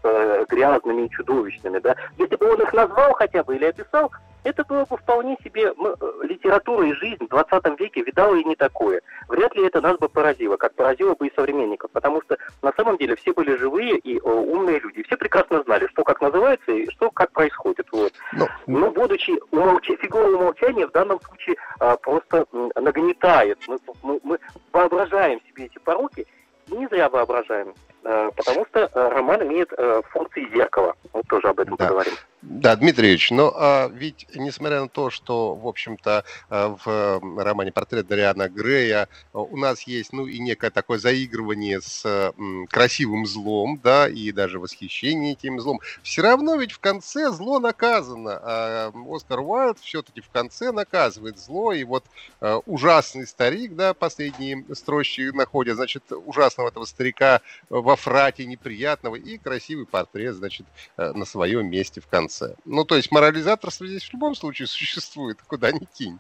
грязными 0.49 1.07
и 1.07 1.11
чудовищными. 1.11 1.79
Да? 1.79 1.97
Если 2.19 2.37
бы 2.37 2.53
он 2.53 2.63
их 2.63 2.73
назвал 2.73 3.13
хотя 3.15 3.43
бы 3.43 3.57
или 3.57 3.65
описал, 3.65 4.11
это 4.45 4.65
было 4.65 4.85
бы 4.85 4.97
вполне 4.97 5.37
себе 5.45 5.65
э, 5.65 5.95
литература 6.23 6.87
и 6.87 6.95
жизнь 6.95 7.27
в 7.27 7.29
20 7.29 7.79
веке 7.79 8.03
видала 8.03 8.35
и 8.37 8.45
не 8.45 8.57
такое. 8.57 9.03
Вряд 9.31 9.55
ли 9.55 9.65
это 9.65 9.81
нас 9.81 9.97
бы 9.97 10.09
поразило, 10.09 10.57
как 10.57 10.75
поразило 10.75 11.15
бы 11.15 11.29
и 11.29 11.35
современников, 11.37 11.93
потому 11.93 12.21
что 12.23 12.37
на 12.63 12.73
самом 12.73 12.99
деле 12.99 13.15
все 13.15 13.33
были 13.33 13.55
живые 13.57 13.97
и 13.99 14.19
э, 14.19 14.21
умные 14.21 14.81
люди. 14.81 15.05
Все 15.05 15.17
прекрасно 15.17 15.63
знали, 15.63 15.87
что 15.87 16.03
как 16.03 16.21
называется 16.21 16.73
и 16.73 16.91
что 16.91 17.11
как 17.13 17.31
происходит. 17.31 17.87
Вот. 17.93 18.13
Но, 18.33 18.49
Но 18.67 18.91
будучи 18.91 19.33
умолч... 19.53 19.87
фигурой 19.87 20.35
умолчания 20.35 20.85
в 20.87 20.91
данном 20.91 21.21
случае 21.21 21.55
а, 21.79 21.97
просто 21.97 22.45
нагнетает. 22.75 23.59
Мы, 23.69 23.79
мы, 24.03 24.21
мы 24.25 24.39
воображаем 24.73 25.41
себе 25.49 25.67
эти 25.67 25.79
пороки, 25.79 26.27
и 26.67 26.75
не 26.75 26.89
зря 26.89 27.09
воображаем, 27.09 27.73
а, 28.05 28.33
потому 28.33 28.67
что 28.67 28.87
а, 28.87 29.11
роман 29.11 29.45
имеет 29.45 29.73
а, 29.79 30.03
функции 30.11 30.49
зеркала. 30.53 30.97
Вот 31.13 31.27
тоже 31.29 31.49
об 31.49 31.61
этом 31.61 31.77
да. 31.77 31.87
поговорим. 31.87 32.15
Да, 32.53 32.75
Дмитриевич, 32.75 33.31
но 33.31 33.53
а, 33.55 33.89
ведь 33.95 34.27
несмотря 34.35 34.81
на 34.81 34.89
то, 34.89 35.09
что, 35.09 35.55
в 35.55 35.69
общем-то, 35.69 36.25
а, 36.49 36.77
в 36.85 37.41
романе 37.45 37.71
«Портрет 37.71 38.09
Дариана 38.09 38.49
Грея» 38.49 39.07
у 39.33 39.57
нас 39.57 39.83
есть, 39.85 40.13
ну, 40.13 40.27
и 40.27 40.41
некое 40.41 40.71
такое 40.71 40.99
заигрывание 40.99 41.81
с 41.81 42.05
м, 42.37 42.67
красивым 42.67 43.25
злом, 43.25 43.79
да, 43.81 44.09
и 44.09 44.33
даже 44.33 44.59
восхищение 44.59 45.35
этим 45.35 45.61
злом, 45.61 45.79
все 46.03 46.23
равно 46.23 46.57
ведь 46.57 46.73
в 46.73 46.81
конце 46.81 47.31
зло 47.31 47.61
наказано. 47.61 48.41
А 48.43 48.93
Оскар 49.09 49.39
Уайлд 49.39 49.79
все-таки 49.79 50.21
в 50.21 50.29
конце 50.31 50.73
наказывает 50.73 51.39
зло, 51.39 51.73
и 51.73 51.85
вот 51.85 52.05
а, 52.41 52.59
ужасный 52.67 53.29
старик, 53.29 53.77
да, 53.77 53.95
последние 53.95 54.65
строчки 54.75 55.31
находят, 55.33 55.77
значит, 55.77 56.03
ужасного 56.11 56.71
этого 56.71 56.85
старика 56.85 57.43
во 57.69 57.95
фрате 57.95 58.45
неприятного, 58.45 59.15
и 59.15 59.39
красивый 59.39 59.87
портрет, 59.87 60.35
значит, 60.35 60.67
э, 60.97 61.13
на 61.13 61.25
своем 61.25 61.71
месте 61.71 62.01
в 62.01 62.09
конце 62.09 62.40
конце. 62.41 62.55
Ну, 62.65 62.85
то 62.85 62.97
есть 62.97 63.11
морализаторство 63.13 63.87
здесь 63.87 64.05
в 64.05 64.13
любом 64.13 64.35
случае 64.35 64.69
существует, 64.69 65.39
куда 65.47 65.71
ни 65.73 65.87
кинь. 65.97 66.19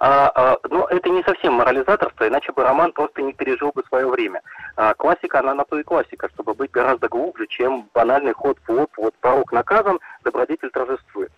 А, 0.00 0.30
а, 0.34 0.58
но 0.68 0.86
это 0.90 1.08
не 1.10 1.22
совсем 1.22 1.54
морализаторство, 1.54 2.26
иначе 2.26 2.52
бы 2.52 2.64
роман 2.64 2.92
просто 2.92 3.22
не 3.22 3.32
пережил 3.32 3.70
бы 3.72 3.84
свое 3.84 4.08
время. 4.08 4.42
А, 4.74 4.94
классика, 4.94 5.38
она 5.38 5.54
на 5.54 5.64
то 5.64 5.78
и 5.78 5.84
классика, 5.84 6.28
чтобы 6.34 6.54
быть 6.54 6.72
гораздо 6.72 7.08
глубже, 7.08 7.46
чем 7.46 7.88
банальный 7.94 8.32
ход 8.32 8.58
в 8.66 8.72
лоб, 8.72 8.90
вот 8.96 9.14
порог 9.20 9.52
наказан, 9.52 10.00
добродетель 10.24 10.70
торжествует. 10.70 11.30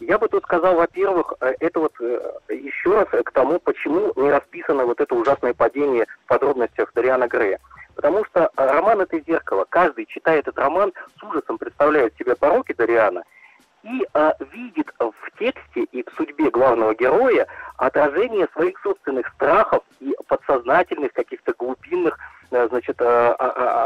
Я 0.00 0.18
бы 0.18 0.28
тут 0.28 0.44
сказал, 0.44 0.76
во-первых, 0.76 1.34
э, 1.40 1.54
это 1.60 1.80
вот 1.80 1.92
э, 2.00 2.32
еще 2.48 2.94
раз 2.94 3.08
к 3.08 3.30
тому, 3.32 3.58
почему 3.58 4.12
не 4.16 4.30
расписано 4.30 4.84
вот 4.84 5.00
это 5.00 5.14
ужасное 5.14 5.52
падение 5.52 6.06
в 6.24 6.28
подробностях 6.28 6.92
Дариана 6.94 7.28
Грея. 7.28 7.60
Потому 7.96 8.24
что 8.26 8.42
э, 8.44 8.48
роман 8.56 9.00
это 9.00 9.18
зеркало. 9.26 9.66
Каждый, 9.68 10.06
читая 10.06 10.38
этот 10.38 10.58
роман, 10.58 10.92
с 11.18 11.22
ужасом 11.22 11.56
представляет 11.56 12.14
себе 12.16 12.36
пороки 12.36 12.74
Дариана 12.74 13.24
и 13.82 14.06
э, 14.12 14.32
видит 14.52 14.92
в 14.98 15.38
тексте 15.38 15.84
и 15.92 16.02
в 16.02 16.14
судьбе 16.14 16.50
главного 16.50 16.94
героя 16.94 17.46
отражение 17.78 18.48
своих 18.52 18.78
собственных 18.80 19.28
страхов 19.28 19.82
и 20.00 20.14
подсознательных 20.28 21.12
каких-то 21.14 21.54
глубинных 21.58 22.18
э, 22.50 22.68
значит, 22.68 23.00
э, 23.00 23.34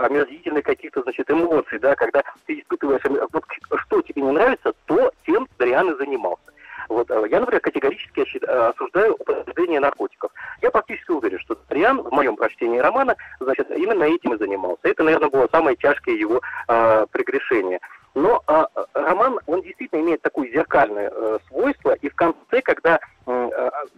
омерзительных 0.02 0.64
каких-то, 0.64 1.02
значит, 1.02 1.30
эмоций, 1.30 1.78
да, 1.78 1.94
когда 1.94 2.24
ты 2.46 2.58
испытываешь, 2.60 3.02
вот 3.32 3.44
что 3.86 4.02
тебе 4.02 4.22
не 4.22 4.32
нравится, 4.32 4.72
то 4.86 5.12
тем 5.24 5.46
Дариан 5.58 5.90
и 5.90 5.98
занимался. 5.98 6.50
Вот, 6.88 7.08
э, 7.08 7.26
я, 7.30 7.38
например, 7.38 7.60
категорически 7.60 8.20
осуждаю 8.44 9.14
употребление 9.14 9.78
наркотиков. 9.78 10.32
Я 10.60 10.72
практически 10.72 11.12
уверен, 11.12 11.38
что 11.38 11.56
Триан 11.70 12.02
в 12.02 12.10
моем 12.10 12.36
прочтении 12.36 12.78
романа, 12.78 13.16
значит, 13.38 13.70
именно 13.70 14.04
этим 14.04 14.34
и 14.34 14.38
занимался. 14.38 14.80
Это, 14.82 15.04
наверное, 15.04 15.30
было 15.30 15.48
самое 15.50 15.76
тяжкое 15.76 16.16
его 16.16 16.40
э, 16.68 17.06
прегрешение. 17.10 17.80
Но 18.14 18.42
э, 18.46 18.64
роман, 18.94 19.38
он 19.46 19.62
действительно 19.62 20.00
имеет 20.00 20.20
такое 20.20 20.50
зеркальное 20.50 21.10
э, 21.14 21.38
свойство, 21.48 21.92
и 21.92 22.08
в 22.08 22.14
конце, 22.16 22.60
когда 22.60 22.98
э, 23.26 23.50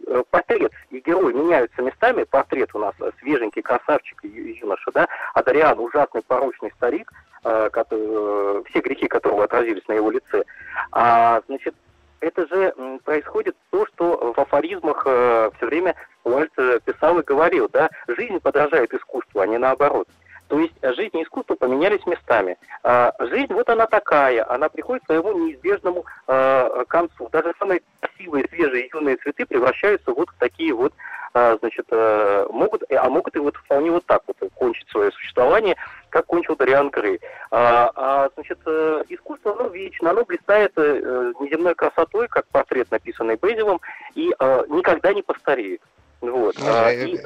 э, 0.07 0.23
портрет 0.31 0.73
и 0.91 1.00
герой 1.00 1.33
меняются 1.33 1.81
местами, 1.81 2.25
портрет 2.25 2.71
у 2.75 2.79
нас 2.79 2.95
свеженький 3.21 3.62
красавчик 3.62 4.23
юноша, 4.23 4.91
да, 4.93 5.09
а 5.33 5.43
Дариан 5.43 5.79
ужасный 5.81 6.23
порочный 6.23 6.71
старик, 6.76 7.11
э, 7.45 7.71
который, 7.73 8.07
э, 8.07 8.62
все 8.69 8.81
грехи 8.81 9.09
которого 9.09 9.45
отразились 9.45 9.88
на 9.88 9.95
его 9.95 10.11
лице, 10.11 10.45
а, 10.93 11.41
значит, 11.49 11.75
это 12.21 12.47
же 12.47 12.75
происходит 13.05 13.57
то, 13.71 13.85
что 13.87 14.33
в 14.37 14.38
афоризмах 14.38 15.02
э, 15.07 15.50
все 15.57 15.67
время 15.67 15.97
Уальт 16.33 16.53
э, 16.57 16.81
писал 16.85 17.19
и 17.19 17.25
говорил, 17.25 17.69
да, 17.73 17.91
жизнь 18.09 18.41
подражает 18.41 18.93
искусству, 18.93 19.41
а 19.41 19.47
не 19.47 19.59
наоборот. 19.59 20.09
То 20.49 20.59
есть 20.59 20.75
жизнь 20.83 21.17
и 21.17 21.23
искусство 21.23 21.55
поменялись 21.55 22.05
местами. 22.05 22.59
А 22.83 23.15
жизнь 23.21 23.55
вот 23.55 23.71
она 23.71 23.87
такая, 23.87 24.47
она 24.51 24.69
приходит 24.69 25.03
к 25.05 25.07
своему 25.07 25.33
неизбежному 25.33 26.05
э, 26.27 26.85
концу. 26.89 27.29
Даже 27.33 27.55
самые 27.59 27.81
красивые, 28.01 28.47
свежие, 28.49 28.91
юные 28.93 29.17
цветы 29.17 29.47
превращаются 29.47 30.12
вот 30.12 30.29
в 30.29 30.39
такие 30.39 30.75
вот 30.75 30.93
а, 31.35 31.57
значит, 31.61 31.87
э, 31.91 32.47
могут, 32.51 32.83
а 32.91 33.09
могут 33.09 33.35
и 33.37 33.39
вот 33.39 33.57
вполне 33.57 33.91
вот 33.91 34.05
так 34.05 34.23
вот 34.27 34.37
кончить 34.55 34.89
свое 34.91 35.11
существование, 35.12 35.77
как 36.11 36.27
кончил 36.27 36.57
Дариан 36.57 36.91
Грей. 36.91 37.21
А, 37.51 37.91
а, 37.95 38.29
значит, 38.35 38.59
э, 38.67 39.05
искусство, 39.09 39.53
оно 39.53 39.69
вечно, 39.69 40.11
оно 40.11 40.25
блистает 40.27 40.77
неземной 40.77 41.75
красотой, 41.75 42.29
как 42.29 42.47
портрет, 42.49 42.91
написанный 42.91 43.37
Безевым, 43.37 43.81
и 44.15 44.27
никогда 44.69 45.15
не 45.15 45.23
постареет. 45.23 45.81
Вот. 46.23 46.55
Ну, 46.59 46.91
и, 46.91 47.19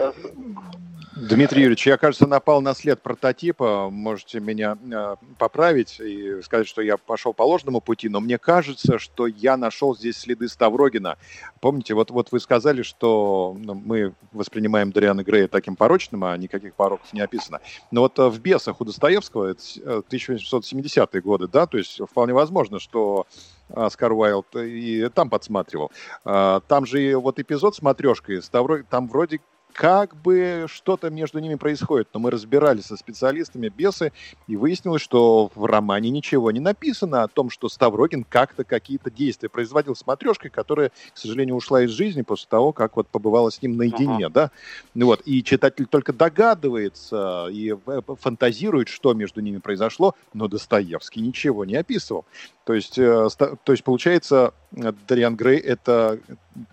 Дмитрий 1.16 1.62
Юрьевич, 1.62 1.86
я, 1.86 1.96
кажется, 1.96 2.26
напал 2.26 2.60
на 2.60 2.74
след 2.74 3.00
прототипа. 3.00 3.88
Можете 3.90 4.38
меня 4.38 4.76
э, 4.92 5.16
поправить 5.38 5.98
и 5.98 6.42
сказать, 6.42 6.68
что 6.68 6.82
я 6.82 6.98
пошел 6.98 7.32
по 7.32 7.42
ложному 7.42 7.80
пути, 7.80 8.10
но 8.10 8.20
мне 8.20 8.36
кажется, 8.36 8.98
что 8.98 9.26
я 9.26 9.56
нашел 9.56 9.96
здесь 9.96 10.18
следы 10.18 10.46
Ставрогина. 10.46 11.16
Помните, 11.60 11.94
вот, 11.94 12.10
вот 12.10 12.32
вы 12.32 12.38
сказали, 12.38 12.82
что 12.82 13.56
ну, 13.58 13.72
мы 13.72 14.12
воспринимаем 14.32 14.92
Дариана 14.92 15.24
Грея 15.24 15.48
таким 15.48 15.74
порочным, 15.74 16.22
а 16.22 16.36
никаких 16.36 16.74
пороков 16.74 17.10
не 17.14 17.22
описано. 17.22 17.60
Но 17.90 18.02
вот 18.02 18.18
э, 18.18 18.28
в 18.28 18.38
«Бесах» 18.38 18.82
у 18.82 18.84
Достоевского, 18.84 19.52
это 19.52 19.62
1870-е 20.10 21.08
э, 21.12 21.20
годы, 21.22 21.48
да, 21.48 21.66
то 21.66 21.78
есть 21.78 21.98
вполне 21.98 22.34
возможно, 22.34 22.78
что 22.78 23.26
Оскар 23.70 24.12
Уайлд 24.12 24.54
и 24.54 25.08
там 25.14 25.30
подсматривал. 25.30 25.90
А, 26.26 26.60
там 26.68 26.84
же 26.84 27.16
вот 27.16 27.38
эпизод 27.38 27.74
с 27.74 27.80
матрешкой, 27.80 28.42
там 28.90 29.08
вроде 29.08 29.40
как 29.76 30.16
бы 30.16 30.64
что-то 30.68 31.10
между 31.10 31.38
ними 31.38 31.56
происходит. 31.56 32.08
Но 32.14 32.20
мы 32.20 32.30
разбирались 32.30 32.86
со 32.86 32.96
специалистами 32.96 33.68
бесы, 33.68 34.10
и 34.46 34.56
выяснилось, 34.56 35.02
что 35.02 35.50
в 35.54 35.66
романе 35.66 36.08
ничего 36.08 36.50
не 36.50 36.60
написано 36.60 37.22
о 37.22 37.28
том, 37.28 37.50
что 37.50 37.68
Ставрогин 37.68 38.24
как-то 38.24 38.64
какие-то 38.64 39.10
действия 39.10 39.50
производил 39.50 39.94
с 39.94 40.06
матрешкой, 40.06 40.50
которая, 40.50 40.88
к 41.12 41.18
сожалению, 41.18 41.56
ушла 41.56 41.82
из 41.82 41.90
жизни 41.90 42.22
после 42.22 42.46
того, 42.48 42.72
как 42.72 42.96
вот 42.96 43.06
побывала 43.08 43.50
с 43.50 43.60
ним 43.60 43.76
наедине, 43.76 44.24
uh-huh. 44.24 44.32
да. 44.32 44.50
Ну 44.94 45.06
вот, 45.06 45.20
и 45.26 45.44
читатель 45.44 45.84
только 45.84 46.14
догадывается 46.14 47.48
и 47.50 47.76
фантазирует, 48.18 48.88
что 48.88 49.12
между 49.12 49.42
ними 49.42 49.58
произошло, 49.58 50.14
но 50.32 50.48
Достоевский 50.48 51.20
ничего 51.20 51.66
не 51.66 51.76
описывал. 51.76 52.24
То 52.64 52.72
есть, 52.72 52.98
э, 52.98 53.28
то 53.36 53.72
есть 53.72 53.84
получается, 53.84 54.54
Дариан 54.72 55.36
Грей 55.36 55.58
это 55.58 56.18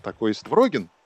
такой 0.02 0.34
Ставрогин, 0.34 0.84
э, 0.84 1.03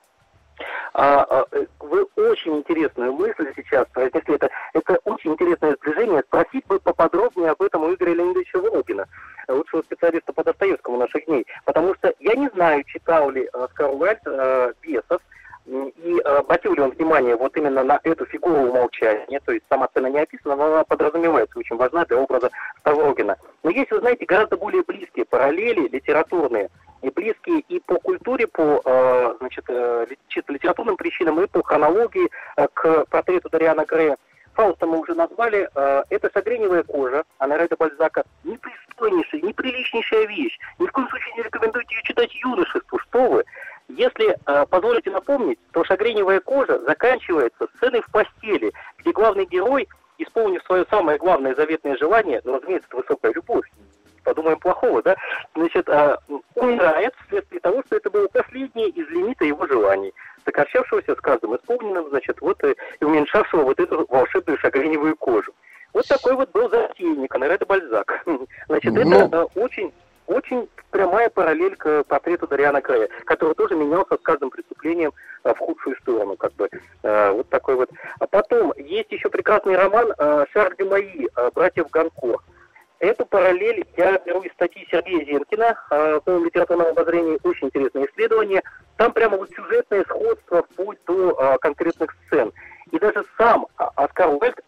вы 0.93 2.03
очень 2.15 2.57
интересную 2.57 3.13
мысль 3.13 3.51
сейчас 3.55 3.87
произнесли. 3.93 4.35
Это, 4.35 4.49
это 4.73 4.99
очень 5.05 5.33
интересное 5.33 5.75
движение. 5.81 6.23
Спросить 6.27 6.65
бы 6.67 6.79
поподробнее 6.79 7.51
об 7.51 7.61
этом 7.61 7.83
у 7.83 7.93
Игоря 7.93 8.13
Леонидовича 8.13 8.59
Волгина, 8.59 9.05
лучшего 9.47 9.81
специалиста 9.83 10.33
по 10.33 10.43
Достоевскому 10.43 10.97
наших 10.97 11.25
дней. 11.25 11.45
Потому 11.65 11.95
что 11.95 12.13
я 12.19 12.35
не 12.35 12.49
знаю, 12.49 12.83
читал 12.85 13.29
ли 13.29 13.47
Оскар 13.53 13.91
Уэльд 13.91 14.21
э, 14.25 14.73
Бесов, 14.81 15.21
и 15.69 16.19
э, 16.23 16.37
обратил 16.37 16.73
ли 16.73 16.81
он 16.81 16.91
внимание 16.91 17.35
вот 17.35 17.55
именно 17.55 17.83
на 17.83 17.99
эту 18.03 18.25
фигуру 18.25 18.69
умолчания, 18.69 19.39
то 19.45 19.51
есть 19.51 19.65
сама 19.69 19.87
сцена 19.89 20.07
не 20.07 20.19
описана, 20.19 20.55
но 20.55 20.65
она 20.65 20.83
подразумевается, 20.83 21.59
очень 21.59 21.75
важна 21.75 22.05
для 22.05 22.17
образа 22.17 22.49
Ставрогина. 22.79 23.37
Но 23.63 23.69
есть, 23.69 23.91
вы 23.91 23.99
знаете, 23.99 24.25
гораздо 24.25 24.57
более 24.57 24.83
близкие 24.83 25.25
параллели 25.25 25.87
литературные, 25.87 26.69
и 27.01 27.09
близкие 27.09 27.61
и 27.61 27.79
по 27.79 27.95
культуре, 27.95 28.47
по 28.47 28.81
э, 28.83 29.35
значит, 29.39 29.65
э, 29.67 30.07
чисто 30.27 30.53
литературным 30.53 30.97
причинам, 30.97 31.41
и 31.41 31.47
по 31.47 31.63
хронологии 31.63 32.29
э, 32.57 32.67
к 32.73 33.05
портрету 33.09 33.49
Дариана 33.49 33.85
Грея. 33.85 34.17
Фауста 34.53 34.85
мы 34.85 34.99
уже 34.99 35.15
назвали. 35.15 35.69
Э, 35.75 36.03
это 36.09 36.29
согреневая 36.33 36.83
кожа 36.83 37.23
Анарета 37.37 37.75
Бальзака. 37.77 38.23
Непристойнейшая, 38.43 39.41
неприличнейшая 39.41 40.25
вещь. 40.27 40.59
Ни 40.79 40.87
в 40.87 40.91
коем 40.91 41.07
случае 41.09 41.35
не 41.37 41.43
рекомендуйте 41.43 41.95
ее 41.95 42.03
читать 42.03 42.33
юношеству. 42.35 42.99
Что 42.99 43.29
вы? 43.29 43.45
Если 43.87 44.35
э, 44.45 44.65
позволите 44.67 45.09
напомнить, 45.11 45.59
то 45.71 45.83
шагреневая 45.83 46.41
кожа 46.41 46.79
заканчивается 46.79 47.67
сценой 47.75 48.01
в 48.01 48.11
постели, 48.11 48.71
где 48.97 49.11
главный 49.11 49.45
герой, 49.45 49.87
исполнив 50.17 50.61
свое 50.63 50.85
самое 50.89 51.17
главное 51.17 51.55
заветное 51.55 51.97
желание, 51.97 52.41
ну, 52.43 52.57
разумеется, 52.57 52.87
это 52.89 52.97
высокая 52.97 53.33
любовь, 53.33 53.65
подумаем 54.23 54.59
плохого, 54.59 55.01
да, 55.01 55.15
значит, 55.55 55.89
э, 55.89 56.17
умирает 56.59 57.13
вследствие 57.25 57.61
того, 57.61 57.83
что 57.85 57.97
это 57.97 58.09
было 58.09 58.27
последнее 58.27 58.89
из 58.89 59.07
лимита 59.09 59.45
его 59.45 59.65
желаний, 59.67 60.13
сокращавшегося 60.45 61.15
с 61.15 61.21
каждым 61.21 61.55
исполненным, 61.55 62.09
значит, 62.09 62.41
вот 62.41 62.63
и 62.63 63.03
уменьшавшего 63.03 63.63
вот 63.63 63.79
эту 63.79 64.05
волшебную 64.09 64.57
шагреневую 64.59 65.15
кожу. 65.15 65.53
Вот 65.93 66.07
такой 66.07 66.35
вот 66.35 66.51
был 66.51 66.69
затейник, 66.69 67.33
Анарета 67.33 67.65
Бальзак. 67.65 68.23
Значит, 68.67 68.95
это 68.95 69.05
ну... 69.05 69.29
э, 69.31 69.47
очень 69.55 69.91
очень 70.27 70.69
прямая 70.91 71.29
параллель 71.31 71.75
к 71.75 72.03
портрету 72.03 72.47
Дариана 72.47 72.81
Крея, 72.81 73.09
который 73.25 73.55
тоже 73.55 73.75
менялся 73.75 74.15
с 74.15 74.21
каждым 74.21 74.51
преступлением 74.51 75.11
а, 75.41 75.55
в 75.55 75.57
худшую 75.57 75.95
сторону, 75.97 76.37
как 76.37 76.53
бы. 76.53 76.69
А, 77.01 77.31
вот 77.31 77.49
такой 77.49 77.75
вот. 77.75 77.89
А 78.19 78.27
потом 78.27 78.71
есть 78.77 79.11
еще 79.11 79.29
прекрасный 79.29 79.75
роман 79.75 80.13
Шарль 80.53 80.75
де 80.77 80.85
Маи 80.85 81.27
«Братьев 81.55 81.89
Ганкор». 81.89 82.43
Эту 82.99 83.25
параллель 83.25 83.85
я 83.97 84.17
беру 84.19 84.41
из 84.41 84.51
статьи 84.53 84.85
Сергея 84.91 85.25
Зенкина 85.25 85.77
по 85.89 86.31
литературному 86.43 86.89
обозрению. 86.89 87.39
Очень 87.43 87.67
интересное 87.67 88.05
исследование. 88.05 88.61
Там 88.97 89.13
прямо 89.13 89.37
вот 89.37 89.49
сюжетное 89.51 90.03
сходство 90.03 90.63
вплоть 90.63 90.99
до 91.07 91.57
конкретных 91.61 92.13
сцен. 92.25 92.51
И 92.91 92.99
даже 92.99 93.23
сам 93.37 93.67
Оскар 93.77 94.29
Уэльд 94.29 94.59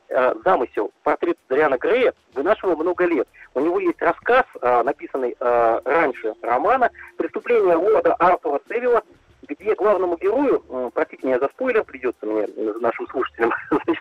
замысел 0.46 0.92
портрет 1.04 1.38
Дариана 1.50 1.78
Грея 1.78 2.14
вынашивал 2.34 2.78
много 2.78 3.06
лет– 3.06 3.28
у 3.54 3.60
него 3.60 3.80
есть 3.80 4.02
рассказ, 4.02 4.46
а, 4.62 4.84
написанный 4.84 5.36
а, 5.40 5.82
раньше 5.84 6.34
романа 6.42 6.90
«Преступление 7.18 7.76
лорда 7.76 8.14
Артура 8.16 8.62
Севилла», 8.70 9.04
где 9.48 9.76
главному 9.76 10.18
герою, 10.18 10.64
простите 10.94 11.28
меня 11.28 11.40
за 11.40 11.48
спойлер, 11.50 11.84
придется 11.84 12.26
мне, 12.26 12.48
нашим 12.80 13.08
слушателям, 13.08 13.52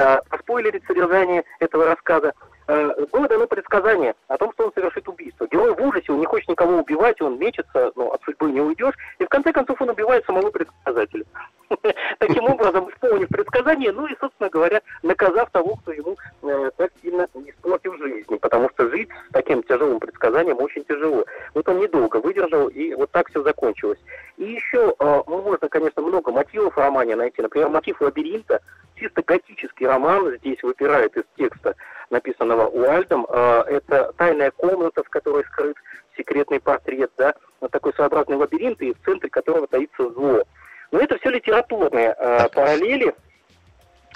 а, 0.00 0.20
спойлерить 0.40 0.84
содержание 0.86 1.44
этого 1.60 1.86
рассказа, 1.86 2.34
было 2.68 3.28
дано 3.28 3.46
предсказание 3.46 4.14
о 4.28 4.36
том, 4.36 4.52
что 4.52 4.66
он 4.66 4.72
совершит 4.74 5.08
убийство. 5.08 5.48
Герой 5.50 5.74
в 5.74 5.80
ужасе, 5.80 6.12
он 6.12 6.20
не 6.20 6.26
хочет 6.26 6.48
никого 6.48 6.78
убивать, 6.78 7.20
он 7.20 7.38
мечется, 7.38 7.92
но 7.96 8.12
от 8.12 8.22
судьбы 8.22 8.50
не 8.50 8.60
уйдешь, 8.60 8.94
и 9.18 9.24
в 9.24 9.28
конце 9.28 9.52
концов 9.52 9.80
он 9.80 9.90
убивает 9.90 10.24
самого 10.26 10.50
предсказателя. 10.50 11.24
Таким 12.18 12.44
образом, 12.44 12.88
исполнив 12.90 13.28
предсказание, 13.28 13.92
ну 13.92 14.06
и, 14.06 14.16
собственно 14.20 14.50
говоря, 14.50 14.82
наказав 15.02 15.50
того, 15.50 15.76
кто 15.76 15.92
ему 15.92 16.16
э, 16.42 16.70
так 16.76 16.90
сильно 17.02 17.26
испортил 17.46 17.96
жизнь. 17.98 18.38
Потому 18.38 18.70
что 18.70 18.88
жить 18.88 19.08
с 19.28 19.32
таким 19.32 19.62
тяжелым 19.62 20.00
предсказанием 20.00 20.58
очень 20.60 20.84
тяжело. 20.84 21.24
Вот 21.54 21.68
он 21.68 21.78
недолго 21.78 22.18
выдержал, 22.18 22.68
и 22.68 22.94
вот 22.94 23.10
так 23.10 23.28
все 23.28 23.42
закончилось. 23.42 23.98
И 24.36 24.44
еще 24.44 24.94
э, 24.98 25.22
можно, 25.26 25.68
конечно, 25.68 26.02
много 26.02 26.32
мотивов 26.32 26.74
в 26.74 26.78
романе 26.78 27.16
найти. 27.16 27.42
Например, 27.42 27.68
мотив 27.68 28.00
лабиринта, 28.00 28.60
чисто 28.96 29.22
готический 29.22 29.86
роман 29.86 30.36
здесь 30.38 30.62
выпирает 30.62 31.16
из 31.16 31.24
текста, 31.36 31.74
написанного 32.10 32.66
Уальдом. 32.68 33.26
Э, 33.28 33.62
это 33.66 34.12
тайная 34.16 34.50
комната, 34.50 35.02
в 35.02 35.08
которой 35.08 35.44
скрыт 35.44 35.76
секретный 36.16 36.60
портрет, 36.60 37.10
да, 37.16 37.34
такой 37.70 37.92
своеобразный 37.94 38.36
лабиринт, 38.36 38.80
и 38.82 38.92
в 38.92 39.00
центре 39.04 39.30
которого 39.30 39.66
таится 39.66 40.10
зло. 40.10 40.42
Но 40.90 40.98
это 40.98 41.18
все 41.18 41.30
литературные 41.30 42.14
э, 42.18 42.48
параллели. 42.48 43.14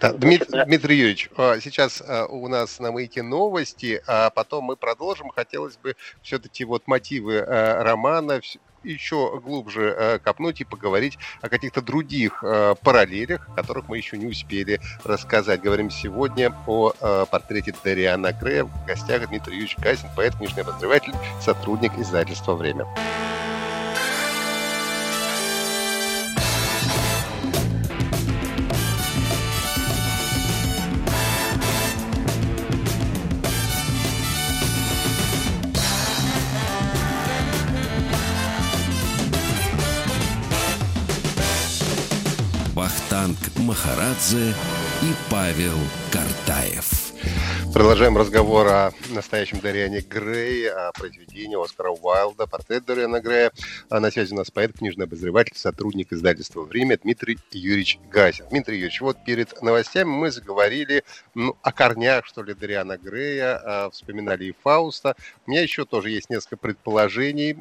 Да, 0.01 0.13
Дмит, 0.13 0.49
Дмитрий 0.49 0.97
Юрьевич, 0.97 1.31
а, 1.37 1.61
сейчас 1.61 2.03
а, 2.05 2.27
у 2.27 2.49
нас 2.49 2.81
на 2.81 2.91
маяке 2.91 3.23
новости, 3.23 4.03
а 4.09 4.31
потом 4.31 4.65
мы 4.65 4.77
продолжим. 4.77 5.29
Хотелось 5.29 5.77
бы 5.77 5.95
все-таки 6.23 6.65
вот 6.65 6.89
мотивы 6.89 7.39
а, 7.39 7.85
романа 7.85 8.41
еще 8.85 9.41
глубже 9.41 10.21
копнуть 10.25 10.61
и 10.61 10.65
поговорить 10.65 11.19
о 11.41 11.49
каких-то 11.49 11.83
других 11.83 12.43
параллелях, 12.83 13.49
о 13.49 13.53
которых 13.55 13.89
мы 13.89 13.97
еще 13.97 14.19
не 14.19 14.27
успели 14.27 14.81
рассказать. 15.05 15.63
Говорим 15.63 15.91
сегодня 15.91 16.55
о 16.67 16.93
портрете 17.27 17.75
Дариана 17.85 18.33
Грея. 18.33 18.65
В 18.65 18.87
гостях 18.87 19.29
Дмитрий 19.29 19.55
Юрьевич 19.55 19.77
Касин, 19.77 20.09
поэт, 20.17 20.35
книжный 20.37 20.63
обозреватель, 20.63 21.15
сотрудник 21.41 21.93
издательства 21.99 22.55
«Время». 22.55 22.87
Махарадзе 43.63 44.55
и 45.03 45.15
Павел 45.31 45.79
Картаев. 46.11 47.02
Продолжаем 47.73 48.19
разговор 48.19 48.67
о 48.69 48.93
настоящем 49.11 49.59
Дариане 49.61 50.03
Грей, 50.03 50.71
о 50.71 50.93
произведении 50.93 51.63
Оскара 51.63 51.91
Уайлда, 51.91 52.47
портрет 52.47 52.85
Дариана 52.85 53.19
Грея. 53.21 53.51
А 53.89 53.99
на 53.99 54.11
связи 54.11 54.35
у 54.35 54.37
нас 54.37 54.51
поэт, 54.51 54.77
книжный 54.77 55.07
обозреватель, 55.07 55.57
сотрудник 55.57 56.13
издательства 56.13 56.61
«Время» 56.61 56.99
Дмитрий 56.99 57.39
Юрьевич 57.51 57.99
Гасин. 58.11 58.47
Дмитрий 58.51 58.77
Юрьевич, 58.77 59.01
вот 59.01 59.25
перед 59.25 59.63
новостями 59.63 60.11
мы 60.11 60.31
заговорили 60.31 61.03
ну, 61.35 61.57
о 61.63 61.73
корнях, 61.73 62.27
что 62.27 62.43
ли, 62.43 62.53
Дариана 62.53 62.99
Грея, 62.99 63.61
а, 63.65 63.91
вспоминали 63.91 64.45
и 64.45 64.55
Фауста. 64.63 65.17
У 65.47 65.51
меня 65.51 65.63
еще 65.63 65.87
тоже 65.87 66.11
есть 66.11 66.29
несколько 66.29 66.59
предположений, 66.59 67.57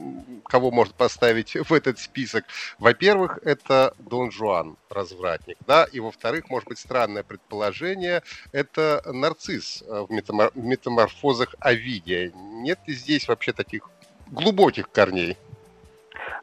кого 0.46 0.72
можно 0.72 0.94
поставить 0.94 1.56
в 1.56 1.72
этот 1.72 2.00
список. 2.00 2.44
Во-первых, 2.80 3.40
это 3.44 3.94
Дон 3.98 4.30
Жуан, 4.30 4.76
развратник, 4.90 5.58
да, 5.66 5.86
и 5.86 6.02
во-вторых, 6.02 6.50
может 6.50 6.68
быть, 6.68 6.80
странное 6.80 7.24
предположение, 7.24 8.24
это 8.52 9.02
нарцисс 9.06 9.51
э, 9.58 10.06
в, 10.08 10.12
метамор- 10.12 10.52
метаморфозах 10.56 11.56
Овидия. 11.60 12.32
Нет 12.36 12.80
ли 12.88 12.94
здесь 12.94 13.28
вообще 13.28 13.54
таких 13.54 13.90
глубоких 14.28 14.90
корней? 14.92 15.38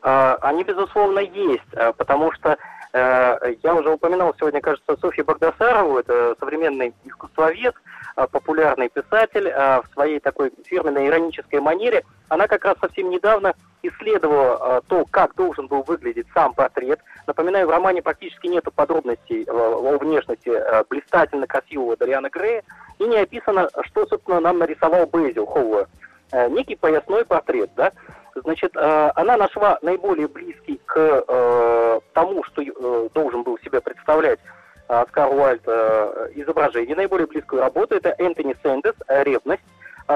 Они, 0.01 0.65
безусловно, 0.65 1.19
есть, 1.21 1.71
потому 1.97 2.33
что 2.33 2.57
я 2.93 3.75
уже 3.75 3.91
упоминал 3.91 4.35
сегодня, 4.39 4.61
кажется, 4.61 4.97
Софью 5.01 5.25
Багдасарову, 5.25 5.99
это 5.99 6.37
современный 6.39 6.95
искусствовед, 7.05 7.75
популярный 8.27 8.89
писатель 8.89 9.49
в 9.49 9.85
своей 9.93 10.21
такой 10.21 10.53
фирменной 10.65 11.07
иронической 11.07 11.61
манере. 11.61 12.05
Она 12.29 12.47
как 12.47 12.65
раз 12.65 12.77
совсем 12.81 13.11
недавно 13.11 13.55
исследовала 13.83 14.83
то, 14.89 15.05
как 15.11 15.35
должен 15.35 15.67
был 15.67 15.83
выглядеть 15.83 16.27
сам 16.35 16.53
портрет. 16.53 17.01
Напоминаю, 17.27 17.67
в 17.67 17.71
романе 17.71 18.03
практически 18.03 18.49
нет 18.49 18.65
подробностей 18.75 19.45
о 19.45 19.99
внешности 19.99 20.51
блистательно 20.89 21.47
красивого 21.47 21.97
Дариана 21.97 22.29
Грея 22.29 22.63
и 22.99 23.05
не 23.05 23.19
описано, 23.19 23.69
что, 23.83 24.07
собственно, 24.07 24.41
нам 24.41 24.59
нарисовал 24.59 25.07
Бейзил. 25.07 25.47
Э, 26.31 26.49
некий 26.49 26.77
поясной 26.77 27.25
портрет, 27.25 27.71
да? 27.77 27.93
Значит, 28.35 28.77
э, 28.77 29.11
она 29.15 29.37
нашла 29.37 29.79
наиболее 29.83 30.29
близкий 30.29 30.81
к 30.85 31.25
э, 31.27 32.01
тому, 32.13 32.45
что 32.45 32.63
должен 33.15 33.43
был 33.43 33.59
себе 33.59 33.81
представлять 33.81 34.39
Оскар 34.89 35.33
Уайльд 35.33 35.67
изображение. 36.35 36.97
Наиболее 36.97 37.27
близкую 37.27 37.63
работу 37.63 37.95
это 37.95 38.15
Энтони 38.19 38.57
Сэндес 38.63 38.95
«Ревность» 39.09 39.63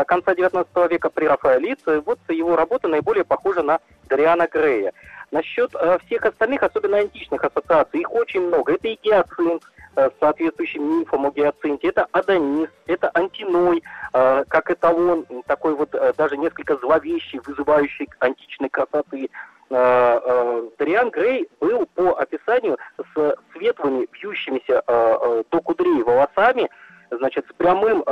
конца 0.06 0.32
XIX 0.32 0.88
века 0.88 1.10
при 1.10 1.26
Рафаэлите. 1.26 2.00
Вот 2.00 2.18
его 2.28 2.56
работа 2.56 2.88
наиболее 2.88 3.24
похожа 3.24 3.62
на 3.62 3.78
Дариана 4.08 4.48
Грея. 4.50 4.92
Насчет 5.30 5.74
всех 6.06 6.24
остальных, 6.24 6.62
особенно 6.62 6.98
античных 6.98 7.44
ассоциаций, 7.44 8.00
их 8.00 8.12
очень 8.12 8.40
много. 8.46 8.72
Это 8.72 8.88
и 8.88 8.98
гиацинт, 9.02 9.62
Э, 9.94 10.08
соответствующим 10.20 11.00
мифом 11.00 11.26
о 11.26 11.30
гиацинте. 11.30 11.88
Это 11.88 12.06
Адонис, 12.12 12.70
это 12.86 13.10
Антиной, 13.12 13.82
э, 14.14 14.44
как 14.48 14.70
эталон, 14.70 15.26
такой 15.46 15.74
вот 15.74 15.94
э, 15.94 16.14
даже 16.16 16.38
несколько 16.38 16.78
зловещий, 16.78 17.40
вызывающий 17.44 18.08
античной 18.18 18.70
красоты. 18.70 19.28
Дариан 19.72 21.10
Грей 21.10 21.48
был 21.60 21.86
по 21.94 22.18
описанию 22.20 22.76
с 22.98 23.36
светлыми, 23.52 24.06
бьющимися 24.12 24.82
до 24.86 25.60
кудрей 25.60 26.02
волосами, 26.02 26.68
значит, 27.10 27.46
с 27.48 27.52
прямым 27.54 28.04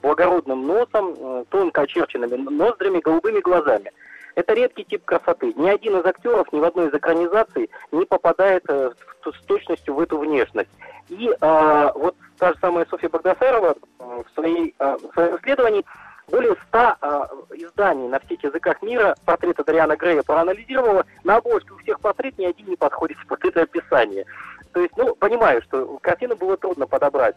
благородным 0.00 0.66
носом, 0.66 1.44
тонко 1.50 1.82
очерченными 1.82 2.36
ноздрями, 2.36 3.00
голубыми 3.00 3.40
глазами. 3.40 3.90
Это 4.38 4.54
редкий 4.54 4.84
тип 4.84 5.04
красоты. 5.04 5.52
Ни 5.56 5.68
один 5.68 5.98
из 5.98 6.06
актеров 6.06 6.52
ни 6.52 6.60
в 6.60 6.64
одной 6.64 6.86
из 6.88 6.94
экранизаций 6.94 7.68
не 7.90 8.06
попадает 8.06 8.62
э, 8.68 8.92
с 9.24 9.44
точностью 9.46 9.94
в 9.94 10.00
эту 10.00 10.16
внешность. 10.16 10.70
И 11.08 11.28
э, 11.28 11.90
вот 11.96 12.14
та 12.38 12.52
же 12.52 12.58
самая 12.60 12.86
Софья 12.88 13.08
Багдасарова 13.08 13.74
э, 13.74 14.22
в, 14.24 14.34
своей, 14.34 14.76
э, 14.78 14.96
в 15.02 15.12
своем 15.12 15.36
исследовании 15.38 15.84
более 16.30 16.56
ста 16.66 16.96
э, 17.00 17.56
изданий 17.56 18.08
на 18.08 18.20
всех 18.20 18.42
языках 18.44 18.80
мира 18.82 19.14
портрета 19.24 19.64
Дариана 19.64 19.96
Грея 19.96 20.22
проанализировала. 20.22 21.04
На 21.24 21.36
обложке 21.36 21.72
у 21.72 21.78
всех 21.78 22.00
портрет 22.00 22.38
ни 22.38 22.44
один 22.44 22.68
не 22.68 22.76
подходит 22.76 23.16
под 23.26 23.44
это 23.44 23.62
описание. 23.62 24.24
То 24.72 24.80
есть, 24.80 24.96
ну, 24.96 25.14
понимаю, 25.14 25.62
что 25.62 25.98
картину 25.98 26.36
было 26.36 26.56
трудно 26.56 26.86
подобрать 26.86 27.36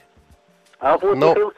А 0.79 0.97
вот 0.97 1.17
Но... 1.17 1.29
Михаил 1.29 1.53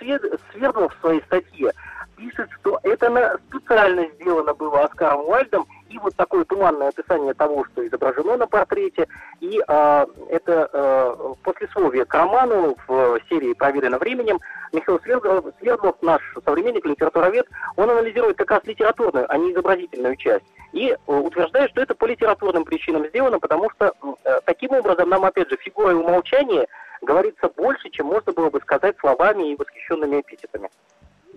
Свердлов 0.52 0.96
в 0.96 1.00
своей 1.02 1.22
статье 1.24 1.72
пишет, 2.16 2.50
что 2.60 2.80
это 2.84 3.40
специально 3.50 4.08
сделано 4.16 4.54
было 4.54 4.84
Оскаром 4.84 5.28
Уальдом, 5.28 5.68
и 5.94 6.00
вот 6.00 6.16
такое 6.16 6.44
туманное 6.46 6.90
описание 6.90 7.34
того, 7.34 7.66
что 7.66 7.86
изображено 7.88 8.38
на 8.38 8.48
портрете, 8.48 9.08
и 9.40 9.60
э, 9.60 10.06
это 10.30 10.70
э, 10.74 11.34
послесловие 11.44 12.06
к 12.06 12.14
роману 12.14 12.76
в 12.88 13.20
серии 13.30 13.54
«Проверено 13.54 14.00
временем». 14.00 14.40
Михаил 14.72 15.00
Свердлов, 15.02 16.02
наш 16.02 16.22
современник, 16.44 16.86
литературовед, 16.86 17.48
он 17.76 17.92
анализирует 17.92 18.38
как 18.38 18.50
раз 18.50 18.64
литературную, 18.66 19.32
а 19.32 19.38
не 19.38 19.52
изобразительную 19.52 20.16
часть. 20.16 20.46
И 20.72 20.90
э, 20.90 20.98
утверждает, 21.08 21.70
что 21.70 21.82
это 21.82 21.94
по 21.94 22.06
литературным 22.06 22.66
причинам 22.66 23.06
сделано, 23.08 23.40
потому 23.40 23.70
что 23.70 23.94
э, 24.24 24.40
таким 24.46 24.72
образом 24.72 25.10
нам, 25.10 25.24
опять 25.24 25.50
же, 25.50 25.58
фигурой 25.58 25.94
умолчания 25.94 26.66
говорится 27.04 27.50
больше, 27.56 27.90
чем 27.92 28.08
можно 28.08 28.32
было 28.32 28.50
бы 28.50 28.60
сказать 28.62 28.96
словами 29.00 29.52
и 29.52 29.56
восхищенными 29.56 30.22
эпитетами. 30.22 30.70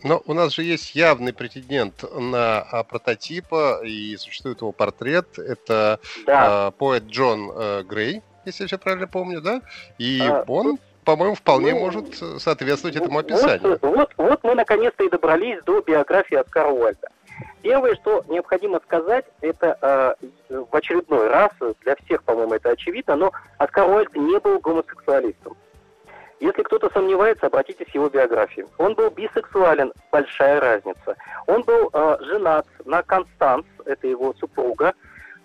Но 0.03 0.23
у 0.27 0.35
нас 0.35 0.55
же 0.55 0.63
есть 0.63 0.95
явный 0.95 1.33
претендент 1.33 2.05
на 2.15 2.61
а, 2.61 2.83
прототипа, 2.85 3.81
и 3.85 4.17
существует 4.17 4.61
его 4.61 4.73
портрет. 4.73 5.39
Это 5.39 6.01
да. 6.27 6.69
э, 6.69 6.79
поэт 6.79 7.05
Джон 7.05 7.51
э, 7.55 7.83
Грей, 7.83 8.23
если 8.45 8.65
я 8.65 8.67
все 8.69 8.79
правильно 8.79 9.07
помню, 9.07 9.41
да? 9.41 9.63
И 9.99 10.21
а, 10.21 10.45
он, 10.47 10.79
по-моему, 11.05 11.35
вполне 11.35 11.73
ну, 11.73 11.81
может 11.81 12.15
соответствовать 12.41 12.97
этому 12.97 13.19
описанию. 13.19 13.79
Вот, 13.83 13.83
вот, 13.83 14.11
вот 14.17 14.45
мы 14.45 14.55
наконец-то 14.55 15.05
и 15.05 15.11
добрались 15.11 15.63
до 15.65 15.81
биографии 15.81 16.37
Оскара 16.37 16.69
Уальда. 16.69 17.09
Первое, 17.63 17.95
что 17.97 18.25
необходимо 18.29 18.81
сказать, 18.85 19.25
это 19.41 20.17
э, 20.49 20.55
в 20.71 20.75
очередной 20.75 21.29
раз, 21.29 21.51
для 21.83 21.97
всех, 21.97 22.23
по-моему, 22.23 22.55
это 22.55 22.71
очевидно, 22.71 23.17
но 23.17 23.33
Оскар 23.59 23.89
Уальд 23.89 24.15
не 24.15 24.39
был 24.39 24.59
гомосексуалистом. 24.61 25.57
Если 26.41 26.63
кто-то 26.63 26.91
сомневается, 26.91 27.47
обратитесь 27.47 27.87
к 27.87 27.95
его 27.95 28.09
биографии. 28.09 28.67
Он 28.79 28.95
был 28.95 29.11
бисексуален, 29.11 29.93
большая 30.13 30.61
разница. 30.61 31.17
Он 31.47 31.63
был 31.63 31.89
э, 31.93 32.17
женат 32.21 32.67
на 32.85 33.03
Констанс, 33.03 33.65
это 33.87 34.07
его 34.07 34.35
супруга. 34.35 34.93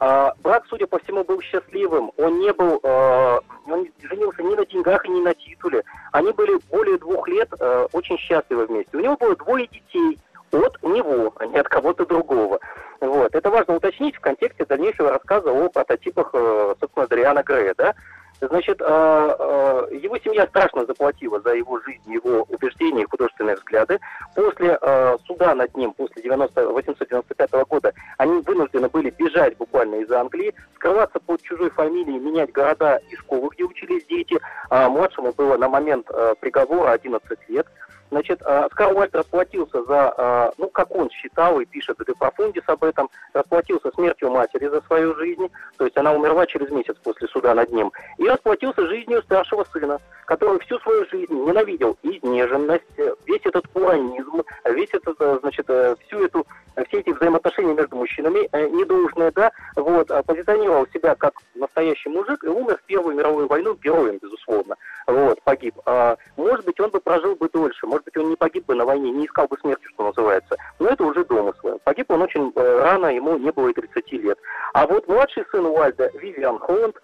Э, 0.01 0.31
брак, 0.43 0.65
судя 0.67 0.87
по 0.87 0.99
всему, 0.99 1.23
был 1.23 1.39
счастливым. 1.41 2.11
Он 2.17 2.39
не 2.39 2.51
был, 2.51 2.79
э, 2.83 3.39
он 3.67 3.87
женился 4.01 4.43
ни 4.43 4.55
на 4.55 4.65
деньгах 4.65 5.05
ни 5.05 5.21
на 5.21 5.33
титуле. 5.33 5.83
Они 6.11 6.31
были 6.33 6.59
более 6.69 6.97
двух 6.97 7.25
лет 7.29 7.49
э, 7.57 7.87
очень 7.93 8.17
счастливы 8.17 8.65
вместе. 8.65 8.97
У 8.97 8.99
него 8.99 9.15
было 9.15 9.35
двое 9.37 9.67
детей 9.67 10.19
от 10.51 10.83
него, 10.83 11.33
а 11.37 11.45
не 11.45 11.57
от 11.57 11.69
кого-то 11.69 12.05
другого. 12.05 12.59
Вот. 12.99 13.33
Это 13.33 13.49
важно 13.49 13.75
уточнить 13.75 14.15
в 14.15 14.19
контексте 14.19 14.65
дальнейшего 14.65 15.11
рассказа 15.11 15.51
о 15.51 15.69
прототипах, 15.69 16.31
э, 16.33 16.75
собственно, 16.79 17.07
Дариана 17.07 17.43
Грея, 17.43 17.73
да? 17.77 17.95
Значит, 18.41 18.81
э, 18.81 18.85
э, 18.85 19.95
его 20.01 20.17
семья 20.17 20.47
страшно 20.47 20.83
заплатила 20.87 21.39
за 21.41 21.53
его 21.53 21.79
жизнь, 21.81 22.11
его 22.11 22.43
убеждения 22.49 23.05
художественные 23.05 23.55
взгляды. 23.55 23.99
После 24.33 24.79
э, 24.81 25.17
суда 25.27 25.53
над 25.53 25.77
ним, 25.77 25.93
после 25.93 26.23
90, 26.23 26.69
895 26.69 27.51
года, 27.67 27.93
они 28.17 28.41
вынуждены 28.41 28.89
были 28.89 29.11
бежать 29.11 29.55
буквально 29.57 29.95
из 29.95 30.11
Англии, 30.11 30.55
скрываться 30.75 31.19
под 31.19 31.39
чужой 31.43 31.69
фамилией, 31.69 32.17
менять 32.17 32.51
города 32.51 32.99
и 33.11 33.15
школы, 33.15 33.49
где 33.53 33.63
учились 33.63 34.05
дети. 34.07 34.39
А 34.71 34.89
младшему 34.89 35.33
было 35.33 35.55
на 35.57 35.69
момент 35.69 36.07
приговора 36.39 36.93
11 36.93 37.37
лет. 37.47 37.67
Значит, 38.11 38.41
Оскар 38.41 38.93
Уальд 38.93 39.15
расплатился 39.15 39.83
за, 39.83 40.53
ну, 40.57 40.69
как 40.69 40.93
он 40.95 41.09
считал 41.09 41.59
и 41.59 41.65
пишет 41.65 41.97
в 41.97 42.13
Профундис 42.19 42.63
об 42.67 42.83
этом, 42.83 43.09
расплатился 43.33 43.89
смертью 43.91 44.29
матери 44.31 44.67
за 44.67 44.81
свою 44.81 45.15
жизнь, 45.15 45.49
то 45.77 45.85
есть 45.85 45.97
она 45.97 46.13
умерла 46.13 46.45
через 46.45 46.69
месяц 46.69 46.95
после 47.03 47.27
суда 47.29 47.55
над 47.55 47.71
ним, 47.71 47.91
и 48.17 48.27
расплатился 48.27 48.85
жизнью 48.87 49.21
старшего 49.23 49.63
сына, 49.71 49.99
который 50.25 50.59
всю 50.59 50.79
свою 50.79 51.05
жизнь 51.07 51.33
ненавидел 51.33 51.97
изнеженность, 52.03 52.85
весь 53.25 53.41
этот 53.45 53.65
уранизм, 53.73 54.43
весь 54.65 54.93
этот, 54.93 55.15
э, 55.19 55.39
значит, 55.41 55.65
э, 55.69 55.95
всю 56.05 56.23
эту, 56.23 56.45
все 56.87 56.99
эти 56.99 57.09
взаимоотношения 57.09 57.73
между 57.73 57.97
мужчинами, 57.97 58.47
э, 58.51 58.69
недолжные, 58.69 59.31
да, 59.31 59.51
вот, 59.75 60.07
позиционировал 60.25 60.87
себя 60.93 61.15
как 61.15 61.33
настоящий 61.55 62.09
мужик 62.09 62.43
и 62.43 62.47
умер 62.47 62.77
в 62.77 62.85
Первую 62.85 63.15
мировую 63.15 63.47
войну 63.47 63.73
героем, 63.75 64.19
безусловно, 64.21 64.75
вот, 65.07 65.41
погиб. 65.43 65.75
А, 65.85 66.17
может 66.37 66.65
быть, 66.65 66.79
он 66.79 66.89
бы 66.89 66.99
прожил 66.99 67.35
бы 67.35 67.49
дольше, 67.49 67.85
может 67.87 68.00
быть, 68.03 68.17
он 68.17 68.29
не 68.29 68.35
погиб 68.35 68.65
бы 68.65 68.75
на 68.75 68.85
войне, 68.85 69.11
не 69.11 69.25
искал 69.25 69.47
бы 69.47 69.57
смерти, 69.59 69.85
что 69.93 70.07
называется, 70.07 70.55
но 70.79 70.89
это 70.89 71.03
уже 71.03 71.23
домыслы. 71.25 71.79
Погиб 71.83 72.11
он 72.11 72.21
очень 72.21 72.51
рано, 72.55 73.07
ему 73.07 73.37
не 73.37 73.51
было 73.51 73.69
и 73.69 73.73
30 73.73 74.11
лет. 74.13 74.37
А 74.73 74.87
вот 74.87 75.07
младший 75.07 75.45
сын 75.51 75.65
Уальда, 75.65 76.11
Вивиан 76.15 76.59
Холланд, 76.59 76.95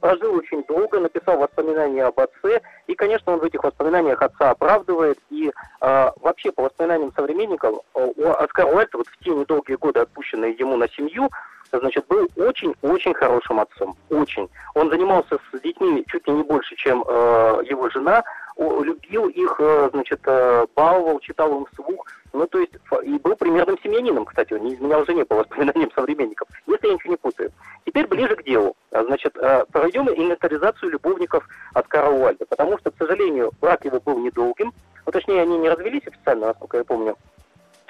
прожил 0.00 0.34
очень 0.34 0.64
долго, 0.64 0.98
написал 0.98 1.38
воспоминания 1.38 2.04
об 2.04 2.18
отце, 2.18 2.60
и, 2.86 2.94
конечно, 2.94 3.32
он 3.32 3.40
в 3.40 3.44
этих 3.44 3.62
воспоминаниях 3.62 4.20
отца 4.20 4.50
оправдывает, 4.50 5.18
и 5.30 5.48
э, 5.80 6.10
вообще, 6.20 6.50
по 6.50 6.64
воспоминаниям 6.64 7.12
современников, 7.14 7.76
у 7.94 8.28
Оскара 8.30 8.66
Уальта 8.66 8.98
вот 8.98 9.06
в 9.06 9.24
те 9.24 9.30
недолгие 9.30 9.78
годы, 9.78 10.00
отпущенные 10.00 10.52
ему 10.52 10.76
на 10.76 10.88
семью, 10.88 11.30
значит, 11.72 12.06
был 12.08 12.28
очень-очень 12.36 13.14
хорошим 13.14 13.60
отцом, 13.60 13.96
очень. 14.10 14.48
Он 14.74 14.90
занимался 14.90 15.38
с 15.52 15.60
детьми 15.60 16.04
чуть 16.08 16.26
ли 16.26 16.32
не 16.32 16.42
больше, 16.42 16.74
чем 16.76 17.04
э, 17.06 17.62
его 17.68 17.88
жена, 17.90 18.22
любил 18.56 19.28
их, 19.28 19.56
э, 19.58 19.90
значит, 19.92 20.20
э, 20.24 20.66
баловал, 20.74 21.20
читал 21.20 21.58
им 21.58 21.66
вслух, 21.66 22.06
ну, 22.32 22.46
то 22.46 22.58
есть, 22.58 22.72
и 23.02 23.18
был 23.18 23.36
примерным 23.36 23.78
семьянином, 23.82 24.24
кстати, 24.24 24.52
он 24.52 24.64
не 24.64 24.74
изменял 24.74 25.04
жене 25.06 25.24
по 25.24 25.36
воспоминаниям 25.36 25.90
современников, 25.92 26.48
если 26.66 26.88
я 26.88 26.94
ничего 26.94 27.10
не 27.10 27.16
путаю. 27.16 27.52
Теперь 27.84 28.06
ближе 28.06 28.36
к 28.36 28.44
делу. 28.44 28.76
А, 28.90 29.04
значит, 29.04 29.36
э, 29.36 29.64
проведем 29.72 30.08
инвентаризацию 30.08 30.90
любовников 30.90 31.48
Оскара 31.72 32.10
Уальда, 32.10 32.46
потому 32.46 32.78
что, 32.78 32.90
к 32.90 32.96
сожалению, 32.98 33.52
брак 33.60 33.84
его 33.84 34.00
был 34.00 34.18
недолгим, 34.18 34.72
ну, 35.04 35.12
точнее, 35.12 35.42
они 35.42 35.56
не 35.58 35.68
развелись 35.68 36.06
официально, 36.06 36.48
насколько 36.48 36.78
я 36.78 36.84
помню, 36.84 37.16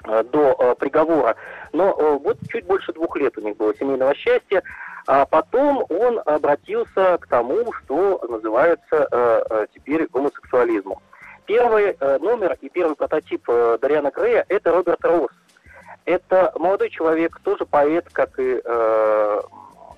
до 0.06 0.76
приговора, 0.78 1.36
но 1.72 2.18
вот 2.22 2.38
чуть 2.48 2.66
больше 2.66 2.92
двух 2.92 3.16
лет 3.16 3.36
у 3.38 3.40
них 3.40 3.56
было 3.56 3.74
семейного 3.74 4.14
счастья, 4.14 4.62
а 5.06 5.24
потом 5.24 5.84
он 5.88 6.20
обратился 6.24 7.18
к 7.18 7.26
тому, 7.28 7.72
что 7.72 8.20
называется 8.28 9.08
э, 9.10 9.42
э, 9.50 9.66
теперь 9.74 10.08
гомосексуализмом. 10.08 10.98
Первый 11.46 11.96
э, 11.98 12.18
номер 12.18 12.56
и 12.60 12.68
первый 12.68 12.96
прототип 12.96 13.44
э, 13.48 13.78
Дариана 13.80 14.10
Грея– 14.10 14.44
это 14.48 14.72
Роберт 14.72 15.04
Росс. 15.04 15.30
Это 16.04 16.52
молодой 16.56 16.90
человек, 16.90 17.38
тоже 17.44 17.66
поэт, 17.66 18.08
как 18.12 18.38
и 18.38 18.60
э, 18.64 19.40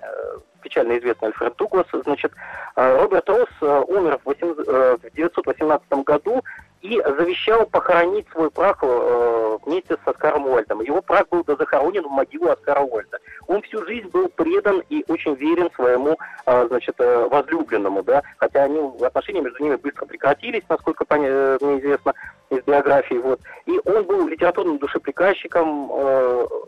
э 0.03 0.37
печально 0.61 0.99
известный 0.99 1.29
Альфред 1.29 1.55
Дуглас. 1.57 1.87
Значит, 1.93 2.33
Роберт 2.75 3.29
Росс 3.31 3.49
умер 3.63 4.19
в 4.25 4.29
1918 4.29 5.89
году 6.05 6.43
и 6.89 7.03
завещал 7.03 7.67
похоронить 7.67 8.27
свой 8.33 8.51
прах 8.51 8.79
э, 8.81 9.59
вместе 9.67 9.95
с 10.03 10.09
Оскаром 10.09 10.47
Уальдом. 10.47 10.81
Его 10.81 11.03
прах 11.03 11.29
был 11.29 11.45
захоронен 11.47 12.03
в 12.03 12.11
могилу 12.11 12.49
Оскара 12.49 12.81
Уальда. 12.81 13.19
Он 13.47 13.61
всю 13.61 13.85
жизнь 13.85 14.09
был 14.09 14.29
предан 14.29 14.83
и 14.89 15.05
очень 15.09 15.35
верен 15.35 15.71
своему, 15.75 16.17
э, 16.47 16.67
значит, 16.69 16.95
э, 16.99 17.29
возлюбленному, 17.31 18.03
да, 18.03 18.23
хотя 18.39 18.65
они, 18.65 18.81
отношения 19.05 19.43
между 19.43 19.63
ними 19.63 19.77
быстро 19.77 20.07
прекратились, 20.07 20.63
насколько 20.71 21.05
мне 21.11 21.29
известно 21.79 22.15
из 22.49 22.63
биографии, 22.65 23.17
вот. 23.17 23.41
И 23.67 23.79
он 23.85 24.05
был 24.05 24.27
литературным 24.27 24.79
душеприказчиком 24.79 25.93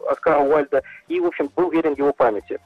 Оскара 0.06 0.40
Уальда 0.40 0.82
и, 1.08 1.18
в 1.18 1.26
общем, 1.26 1.50
был 1.56 1.70
верен 1.70 1.94
его 1.94 2.12
памяти. 2.12 2.60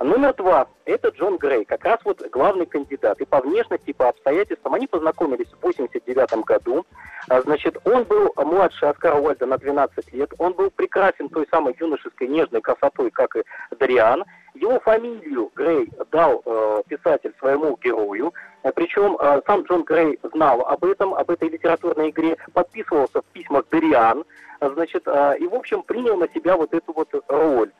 Номер 0.00 0.34
два– 0.34 0.66
это 0.84 1.08
Джон 1.08 1.38
Грей, 1.38 1.64
как 1.64 1.84
раз 1.84 1.98
вот 2.04 2.20
главный 2.30 2.66
кандидат. 2.66 3.20
И 3.20 3.24
по 3.24 3.40
внешности, 3.40 3.90
и 3.90 3.92
по 3.92 4.08
обстоятельствам. 4.08 4.74
Они 4.74 4.86
познакомились 4.86 5.46
в 5.48 5.62
89 5.62 6.44
году. 6.44 6.84
А, 7.28 7.40
значит, 7.42 7.76
он 7.84 8.04
был 8.04 8.32
младше 8.36 8.86
Оскара 8.86 9.16
Уальда 9.16 9.46
на 9.46 9.58
12 9.58 10.12
лет. 10.12 10.30
Он 10.38 10.52
был 10.52 10.70
прекрасен 10.70 11.28
той 11.28 11.46
самой 11.50 11.76
юношеской 11.78 12.28
нежной 12.28 12.60
красотой, 12.60 13.10
как 13.10 13.36
и 13.36 13.42
Дариан. 13.78 14.24
Его 14.54 14.78
фамилию 14.80 15.50
Грей 15.54 15.90
дал 16.12 16.42
э, 16.44 16.82
писатель 16.88 17.34
своему 17.38 17.76
герою. 17.82 18.32
Причем 18.74 19.16
э, 19.18 19.40
сам 19.46 19.62
Джон 19.62 19.84
Грей 19.84 20.18
знал 20.32 20.60
об 20.62 20.84
этом, 20.84 21.14
об 21.14 21.30
этой 21.30 21.48
литературной 21.48 22.10
игре, 22.10 22.36
подписывался 22.52 23.22
в 23.22 23.24
письмах 23.26 23.64
Дариан. 23.70 24.24
Значит, 24.60 25.02
э, 25.06 25.38
и, 25.40 25.46
в 25.46 25.54
общем, 25.54 25.82
принял 25.82 26.16
на 26.16 26.28
себя 26.28 26.56
вот 26.56 26.72
эту 26.72 26.92
вот 26.92 27.08
роль. 27.28 27.72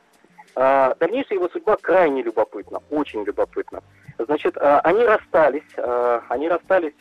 А, 0.56 0.94
дальнейшая 1.00 1.38
его 1.38 1.48
судьба 1.48 1.76
крайне 1.80 2.22
любопытна, 2.22 2.80
очень 2.90 3.24
любопытна. 3.24 3.82
Значит, 4.18 4.56
а, 4.56 4.80
они 4.80 5.04
расстались, 5.04 5.62
а, 5.76 6.22
они 6.28 6.48
расстались 6.48 6.94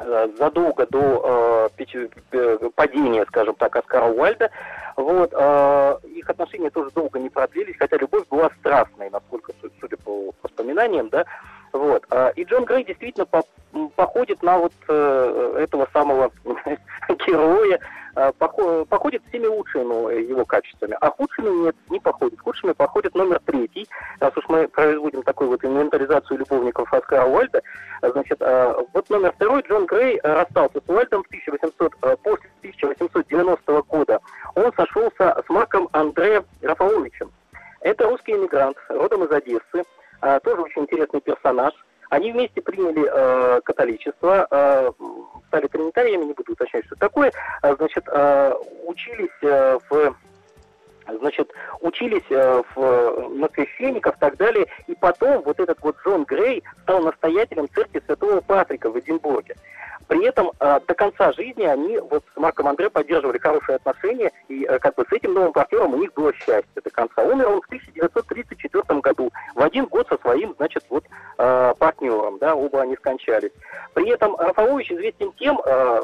задолго 0.00 0.86
до 0.86 1.70
падения, 2.74 3.24
скажем 3.26 3.54
так, 3.54 3.76
Оскара 3.76 4.06
Уальда. 4.06 4.50
Вот, 4.96 5.32
их 5.32 6.28
отношения 6.28 6.70
тоже 6.70 6.90
долго 6.90 7.18
не 7.18 7.30
продлились, 7.30 7.76
хотя 7.78 7.96
любовь 7.96 8.26
была 8.28 8.50
страстной, 8.58 9.08
насколько, 9.10 9.52
судя 9.80 9.96
по 9.96 10.32
воспоминаниям, 10.42 11.08
да. 11.08 11.24
Вот, 11.72 12.04
и 12.36 12.44
Джон 12.44 12.64
Грей 12.64 12.84
действительно 12.84 13.26
походит 13.96 14.42
на 14.42 14.58
вот 14.58 14.72
э, 14.88 15.56
этого 15.60 15.88
самого 15.92 16.30
героя, 17.26 17.78
походит 18.88 19.22
всеми 19.28 19.46
лучшими 19.46 20.28
его 20.28 20.44
качествами, 20.44 20.96
а 21.00 21.10
худшими 21.10 21.64
нет, 21.64 21.76
не 21.88 22.00
походит. 22.00 22.40
Худшими 22.40 22.72
походит 22.72 23.14
номер 23.14 23.40
третий. 23.44 23.86
Раз 24.18 24.36
уж 24.36 24.44
мы 24.48 24.66
производим 24.68 25.22
такую 25.22 25.50
вот 25.50 25.64
инвентаризацию 25.64 26.38
любовников 26.38 26.92
Оскара 26.92 27.26
Уальда, 27.26 27.62
значит, 28.02 28.38
э, 28.40 28.74
вот 28.92 29.08
номер 29.10 29.32
второй 29.32 29.62
Джон 29.62 29.86
Грей 29.86 30.20
расстался 30.22 30.80
с 30.84 30.88
Уальдом 30.88 31.22
в 31.22 31.26
1800, 31.28 31.96
после 32.22 32.50
1890 32.60 33.82
года. 33.82 34.20
Он 34.54 34.72
сошелся 34.76 35.42
с 35.46 35.48
Марком 35.48 35.88
Андре 35.92 36.42
Рафаовичем. 36.62 37.30
Это 37.80 38.08
русский 38.08 38.32
иммигрант, 38.32 38.76
родом 38.88 39.24
из 39.24 39.30
Одессы, 39.30 39.84
тоже 40.20 40.62
очень 40.62 40.82
интересный 40.82 41.20
персонаж– 41.20 41.74
они 42.10 42.32
вместе 42.32 42.60
приняли 42.60 43.08
э, 43.08 43.60
католичество, 43.60 44.46
э, 44.50 44.90
стали 45.46 45.68
тринитариями, 45.68 46.24
не 46.24 46.32
буду 46.32 46.52
уточнять, 46.52 46.84
что 46.86 46.96
такое. 46.96 47.32
А, 47.62 47.74
значит, 47.76 48.04
э, 48.08 48.52
учились 48.84 49.30
э, 49.42 49.78
в 49.88 50.16
значит, 51.18 51.50
учились 51.80 52.24
э, 52.30 52.62
в, 52.74 53.28
на 53.30 53.48
священников 53.54 54.16
и 54.16 54.20
так 54.20 54.36
далее, 54.36 54.66
и 54.86 54.94
потом 54.94 55.42
вот 55.42 55.60
этот 55.60 55.80
вот 55.82 55.96
Джон 56.04 56.24
Грей 56.24 56.62
стал 56.82 57.02
настоятелем 57.02 57.68
церкви 57.74 58.02
Святого 58.06 58.40
Патрика 58.40 58.90
в 58.90 58.98
Эдинбурге. 58.98 59.56
При 60.10 60.26
этом 60.26 60.50
э, 60.58 60.80
до 60.88 60.94
конца 60.94 61.30
жизни 61.34 61.62
они 61.62 61.96
вот 61.98 62.24
с 62.34 62.36
Марком 62.36 62.66
Андре 62.66 62.90
поддерживали 62.90 63.38
хорошие 63.38 63.76
отношения, 63.76 64.32
и 64.48 64.64
э, 64.64 64.80
как 64.80 64.96
бы 64.96 65.06
с 65.08 65.12
этим 65.12 65.34
новым 65.34 65.52
партнером 65.52 65.94
у 65.94 65.98
них 65.98 66.12
было 66.14 66.32
счастье 66.32 66.82
до 66.82 66.90
конца. 66.90 67.22
Умер 67.22 67.46
он 67.48 67.60
в 67.62 67.66
1934 67.66 69.00
году, 69.02 69.30
в 69.54 69.62
один 69.62 69.86
год 69.86 70.08
со 70.08 70.18
своим, 70.18 70.52
значит, 70.56 70.84
вот 70.88 71.04
э, 71.38 71.74
партнером, 71.78 72.38
да, 72.38 72.56
оба 72.56 72.82
они 72.82 72.96
скончались. 72.96 73.52
При 73.94 74.10
этом 74.10 74.34
Рафалович 74.34 74.90
известен 74.90 75.30
тем, 75.38 75.60
э, 75.64 76.02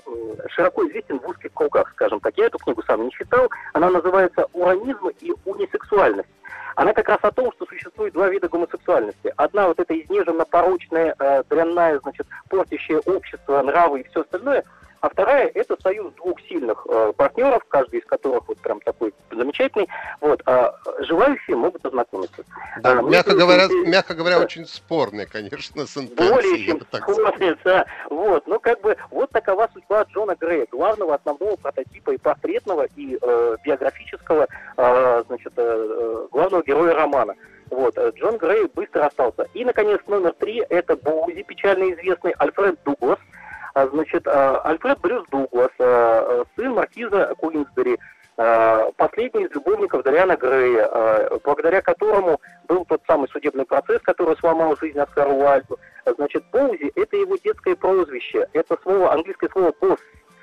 широко 0.50 0.86
известен 0.86 1.18
в 1.18 1.28
узких 1.28 1.52
кругах, 1.52 1.90
скажем 1.90 2.20
так. 2.20 2.32
Я 2.36 2.46
эту 2.46 2.58
книгу 2.58 2.84
сам 2.84 3.02
не 3.02 3.10
читал, 3.10 3.50
она 3.72 3.90
называется 3.90 4.46
«Уранизм 4.52 4.95
и 5.20 5.32
унисексуальность» 5.44 6.28
она 6.76 6.92
как 6.92 7.08
раз 7.08 7.18
о 7.22 7.30
том, 7.30 7.50
что 7.52 7.64
существует 7.64 8.12
два 8.12 8.28
вида 8.28 8.50
гомосексуальности. 8.50 9.32
Одна 9.38 9.68
вот 9.68 9.80
эта 9.80 9.98
изнеженно-порочная, 9.98 11.16
э, 11.18 11.42
дрянная, 11.48 11.98
значит, 12.00 12.26
портящая 12.50 13.00
общество, 13.06 13.62
нравы 13.62 14.00
и 14.00 14.08
все 14.08 14.20
остальное– 14.20 14.62
а 15.06 15.08
вторая– 15.08 15.50
это 15.54 15.80
союз 15.80 16.12
двух 16.14 16.40
сильных 16.48 16.84
э, 16.88 17.12
партнеров, 17.16 17.62
каждый 17.68 18.00
из 18.00 18.06
которых 18.06 18.48
вот 18.48 18.58
прям 18.58 18.80
такой 18.80 19.12
замечательный. 19.36 19.88
Вот, 20.20 20.42
а 20.46 20.74
желающие 21.00 21.56
могут 21.56 21.84
ознакомиться. 21.84 22.44
Да, 22.80 22.98
а, 22.98 23.02
мягко, 23.02 23.34
говоря, 23.34 23.66
и, 23.66 23.86
мягко 23.86 24.14
говоря, 24.14 24.38
да. 24.38 24.44
очень 24.44 24.66
спорный, 24.66 25.26
конечно, 25.26 25.86
сентенция. 25.86 26.34
Более 26.34 26.64
чем 26.64 26.80
спорный, 26.80 27.56
да. 27.64 27.86
Вот, 28.10 28.46
ну 28.46 28.58
как 28.60 28.80
бы 28.80 28.96
вот 29.10 29.30
такова 29.30 29.68
судьба 29.72 30.04
Джона 30.04 30.36
Грея, 30.38 30.66
главного 30.70 31.14
основного 31.14 31.56
прототипа 31.56 32.10
и 32.10 32.18
портретного, 32.18 32.86
и 32.96 33.18
э, 33.20 33.56
биографического, 33.64 34.48
э, 34.76 35.24
значит, 35.26 35.52
э, 35.56 36.26
главного 36.30 36.62
героя 36.62 36.94
романа. 36.94 37.34
Вот, 37.70 37.96
э, 37.96 38.12
Джон 38.16 38.38
Грей 38.38 38.66
быстро 38.74 39.06
остался. 39.06 39.48
И, 39.54 39.64
наконец, 39.64 40.00
номер 40.06 40.32
три– 40.32 40.64
это 40.70 40.96
Боузи, 40.96 41.42
печально 41.42 41.92
известный, 41.92 42.32
Альфред 42.38 42.78
Дуглас– 42.84 43.18
а, 43.76 43.86
значит, 43.88 44.26
а, 44.26 44.62
Альфред 44.64 44.98
Брюс 45.00 45.26
Дуглас, 45.30 45.70
а, 45.78 46.44
сын 46.56 46.72
маркиза 46.72 47.34
Куинсбери, 47.36 47.98
последний 48.36 49.44
из 49.44 49.50
любовников 49.52 50.02
Дариана 50.02 50.36
Грея, 50.36 51.38
благодаря 51.42 51.80
которому 51.80 52.40
был 52.68 52.84
тот 52.84 53.00
самый 53.06 53.28
судебный 53.28 53.64
процесс, 53.64 54.02
который 54.02 54.36
сломал 54.36 54.76
жизнь 54.76 54.98
Оскару 54.98 55.32
Уальду. 55.32 55.78
Значит, 56.04 56.44
Боузи– 56.52 56.92
это 56.94 57.16
его 57.16 57.36
детское 57.36 57.74
прозвище, 57.74 58.46
это 58.52 58.76
слово, 58.82 59.12
английское 59.12 59.48
слово 59.48 59.72
«босс», 59.80 59.98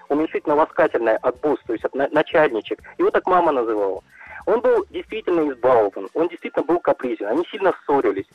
уменьшительно-ласкательное 0.10 1.18
от 1.18 1.40
«босс», 1.40 1.60
то 1.66 1.74
есть 1.74 1.86
от 1.86 1.94
начальничек. 1.94 2.80
Его 2.98 3.12
так 3.12 3.26
мама 3.28 3.52
называла. 3.52 4.02
Он 4.46 4.60
был 4.60 4.86
действительно 4.90 5.50
избалован, 5.50 6.10
он 6.14 6.28
действительно 6.28 6.66
был 6.66 6.80
капризен, 6.80 7.28
они 7.28 7.46
сильно 7.46 7.74
ссорились. 7.86 8.28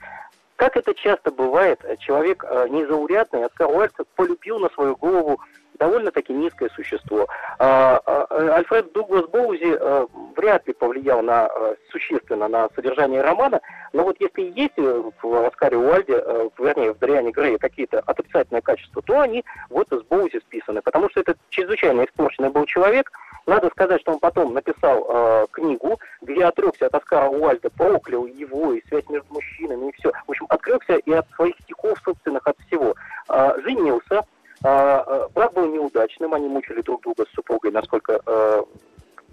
Как 0.56 0.76
это 0.76 0.94
часто 0.94 1.30
бывает, 1.30 1.84
человек 1.98 2.44
э, 2.48 2.66
незаурядный, 2.68 3.44
Оскар 3.44 3.68
Уальд 3.68 3.92
полюбил 4.16 4.58
на 4.58 4.70
свою 4.70 4.96
голову 4.96 5.40
довольно-таки 5.78 6.32
низкое 6.32 6.68
существо. 6.70 7.26
А, 7.58 8.00
а, 8.04 8.56
Альфред 8.56 8.92
Дуглас 8.92 9.26
Боузи 9.26 9.76
э, 9.78 10.06
вряд 10.36 10.66
ли 10.66 10.74
повлиял 10.74 11.22
на, 11.22 11.48
э, 11.48 11.74
существенно 11.90 12.48
на 12.48 12.68
содержание 12.74 13.22
романа, 13.22 13.60
но 13.92 14.04
вот 14.04 14.16
если 14.20 14.42
есть 14.42 14.76
в 14.76 15.46
Оскаре 15.46 15.76
Уальде, 15.76 16.22
вернее, 16.58 16.92
в 16.92 16.98
Дариане 16.98 17.30
Грее 17.30 17.58
какие-то 17.58 18.00
отрицательные 18.00 18.62
качества, 18.62 19.02
то 19.02 19.20
они 19.20 19.44
вот 19.70 19.88
с 19.90 20.02
Боузи 20.02 20.40
списаны, 20.40 20.82
потому 20.82 21.08
что 21.10 21.20
это 21.20 21.36
чрезвычайно 21.50 22.04
испорченный 22.04 22.50
был 22.50 22.66
человек, 22.66 23.10
надо 23.48 23.70
сказать, 23.70 24.02
что 24.02 24.12
он 24.12 24.18
потом 24.18 24.52
написал 24.52 25.06
э, 25.08 25.46
книгу, 25.52 25.98
где 26.20 26.44
отрекся 26.44 26.86
от 26.86 26.94
Оскара 26.94 27.28
Уальда, 27.28 27.70
проклял 27.70 28.26
его 28.26 28.74
и 28.74 28.86
связь 28.88 29.08
между 29.08 29.32
мужчинами, 29.32 29.88
и 29.88 29.92
все. 29.92 30.12
В 30.26 30.30
общем, 30.30 30.44
отрекся 30.50 30.96
и 30.96 31.12
от 31.12 31.26
своих 31.30 31.54
стихов 31.62 31.98
собственных, 32.04 32.46
от 32.46 32.58
всего. 32.66 32.94
Э, 33.30 33.52
женился, 33.64 34.16
э, 34.16 34.22
брак 34.60 35.52
был 35.54 35.66
неудачным, 35.72 36.34
они 36.34 36.48
мучили 36.48 36.80
друг 36.82 37.02
друга 37.02 37.24
с 37.26 37.34
супругой, 37.34 37.70
насколько 37.70 38.20
э, 38.26 38.62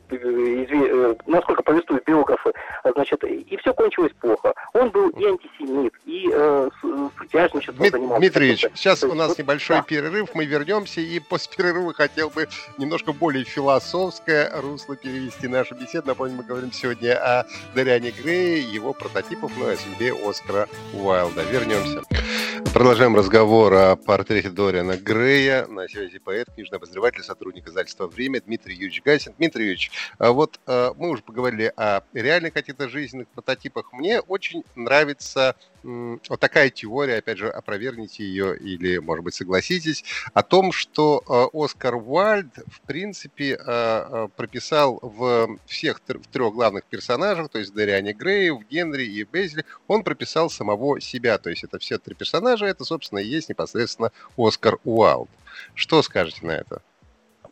Э, 0.10 1.16
насколько 1.26 1.64
повествуют 1.64 2.06
биографы, 2.06 2.52
значит, 2.84 3.24
и 3.24 3.58
все 3.58 3.74
кончилось 3.74 4.12
плохо. 4.22 4.54
Он 4.74 4.90
был 4.90 5.10
и 5.10 5.26
антисемит, 5.26 5.94
и 6.06 6.30
э, 6.32 6.70
сутяжничеством 7.18 7.78
Дмит, 7.78 7.92
занимался. 7.92 8.20
Дмитриевич, 8.20 8.66
сейчас 8.76 9.04
у 9.04 9.14
нас 9.14 9.38
небольшой 9.38 9.78
да. 9.78 9.84
перерыв, 9.84 10.30
мы 10.36 10.46
вернемся, 10.46 11.02
и 11.02 11.20
после 11.20 11.56
перерыва 11.56 11.94
хотел 11.94 12.30
бы 12.30 12.48
немножко 12.78 13.14
более 13.14 13.46
философское 13.46 14.52
русло 14.62 14.96
перевести 14.96 15.48
нашу 15.48 15.76
беседу. 15.76 16.08
Напомню, 16.08 16.36
мы 16.36 16.44
говорим 16.44 16.72
сегодня 16.72 17.18
о 17.18 17.46
Дариане 17.74 18.12
Грее, 18.12 18.62
его 18.62 18.94
прототипах, 18.94 19.52
ну 19.58 19.70
и 19.70 19.74
о 19.74 19.78
судьбе 19.78 20.14
Оскара 20.14 20.68
Уайлда. 20.94 21.42
Вернемся. 21.52 22.04
Продолжаем 22.76 23.16
разговор 23.16 23.74
о 23.74 23.96
портрете 23.96 24.50
Дориана 24.50 24.98
Грея. 24.98 25.66
На 25.66 25.88
связи 25.88 26.20
поэт, 26.20 26.50
книжный 26.54 26.76
обозреватель, 26.76 27.24
сотрудник 27.24 27.70
издательства 27.70 28.06
«Время» 28.06 28.42
Дмитрий 28.42 28.74
Юрьевич 28.74 29.02
Гасин. 29.02 29.34
Дмитрий 29.38 29.64
Юрьевич, 29.64 29.92
а 30.18 30.34
вот 30.34 30.60
э, 30.68 30.92
мы 30.98 31.12
уже 31.12 31.24
поговорили 31.24 31.72
о 31.78 32.02
реальных 32.12 32.52
каких-то 32.52 32.90
жизненных 32.90 33.30
прототипах. 33.30 33.94
Мне 33.94 34.20
очень 34.20 34.66
нравится 34.76 35.56
вот 35.86 36.40
такая 36.40 36.70
теория, 36.70 37.18
опять 37.18 37.38
же, 37.38 37.50
опровергните 37.50 38.24
ее 38.24 38.58
или, 38.58 38.98
может 38.98 39.24
быть, 39.24 39.36
согласитесь, 39.36 40.04
о 40.34 40.42
том, 40.42 40.72
что 40.72 41.24
э, 41.28 41.58
Оскар 41.58 41.96
Уальд, 41.96 42.58
в 42.68 42.82
принципе, 42.82 43.58
э, 43.60 44.28
прописал 44.36 45.00
в 45.02 45.60
всех 45.68 46.02
в 46.08 46.28
трех 46.28 46.54
главных 46.54 46.86
персонажах, 46.86 47.50
то 47.50 47.60
есть 47.60 47.74
Дариане 47.74 48.14
Грее, 48.14 48.54
в 48.54 48.64
Генри 48.64 49.04
и 49.04 49.24
в 49.24 49.30
Безле, 49.30 49.64
он 49.88 50.04
прописал 50.04 50.50
самого 50.50 51.00
себя. 51.00 51.38
То 51.38 51.50
есть 51.52 51.64
это 51.64 51.78
все 51.78 52.00
три 52.00 52.16
персонажа, 52.16 52.66
это, 52.66 52.84
собственно, 52.84 53.20
и 53.20 53.28
есть 53.28 53.50
непосредственно 53.50 54.12
Оскар 54.38 54.80
Уайлд. 54.84 55.30
Что 55.76 56.02
скажете 56.02 56.46
на 56.46 56.52
это? 56.52 56.82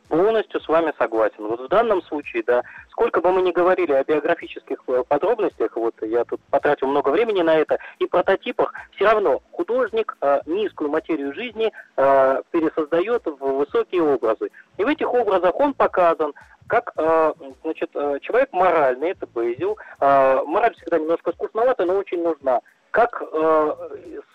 Полностью 0.09 0.59
с 0.59 0.67
вами 0.67 0.93
согласен. 0.97 1.47
Вот 1.47 1.61
в 1.61 1.67
данном 1.69 2.01
случае, 2.03 2.43
да, 2.45 2.63
сколько 2.91 3.21
бы 3.21 3.31
мы 3.31 3.41
ни 3.41 3.51
говорили 3.51 3.93
о 3.93 4.03
биографических 4.03 4.77
э, 4.87 5.03
подробностях, 5.07 5.75
вот 5.75 5.95
я 6.01 6.23
тут 6.25 6.41
потратил 6.51 6.87
много 6.87 7.09
времени 7.09 7.41
на 7.41 7.55
это, 7.55 7.79
и 7.99 8.05
прототипах, 8.05 8.73
все 8.95 9.05
равно 9.05 9.41
художник 9.51 10.15
э, 10.21 10.41
низкую 10.45 10.89
материю 10.89 11.33
жизни 11.33 11.71
э, 11.97 12.41
пересоздает 12.51 13.25
в 13.25 13.37
высокие 13.37 14.03
образы. 14.03 14.49
И 14.77 14.83
в 14.83 14.87
этих 14.87 15.11
образах 15.13 15.59
он 15.59 15.73
показан 15.73 16.33
как 16.67 16.93
э, 16.95 17.33
значит, 17.63 17.89
э, 17.93 18.19
человек 18.21 18.51
моральный, 18.53 19.11
это 19.11 19.27
Бейзил. 19.27 19.77
Э, 19.99 20.41
мораль 20.45 20.73
всегда 20.75 20.99
немножко 20.99 21.31
скучновата, 21.33 21.85
но 21.85 21.95
очень 21.95 22.23
нужна. 22.23 22.61
Как 22.91 23.21
э, 23.21 23.75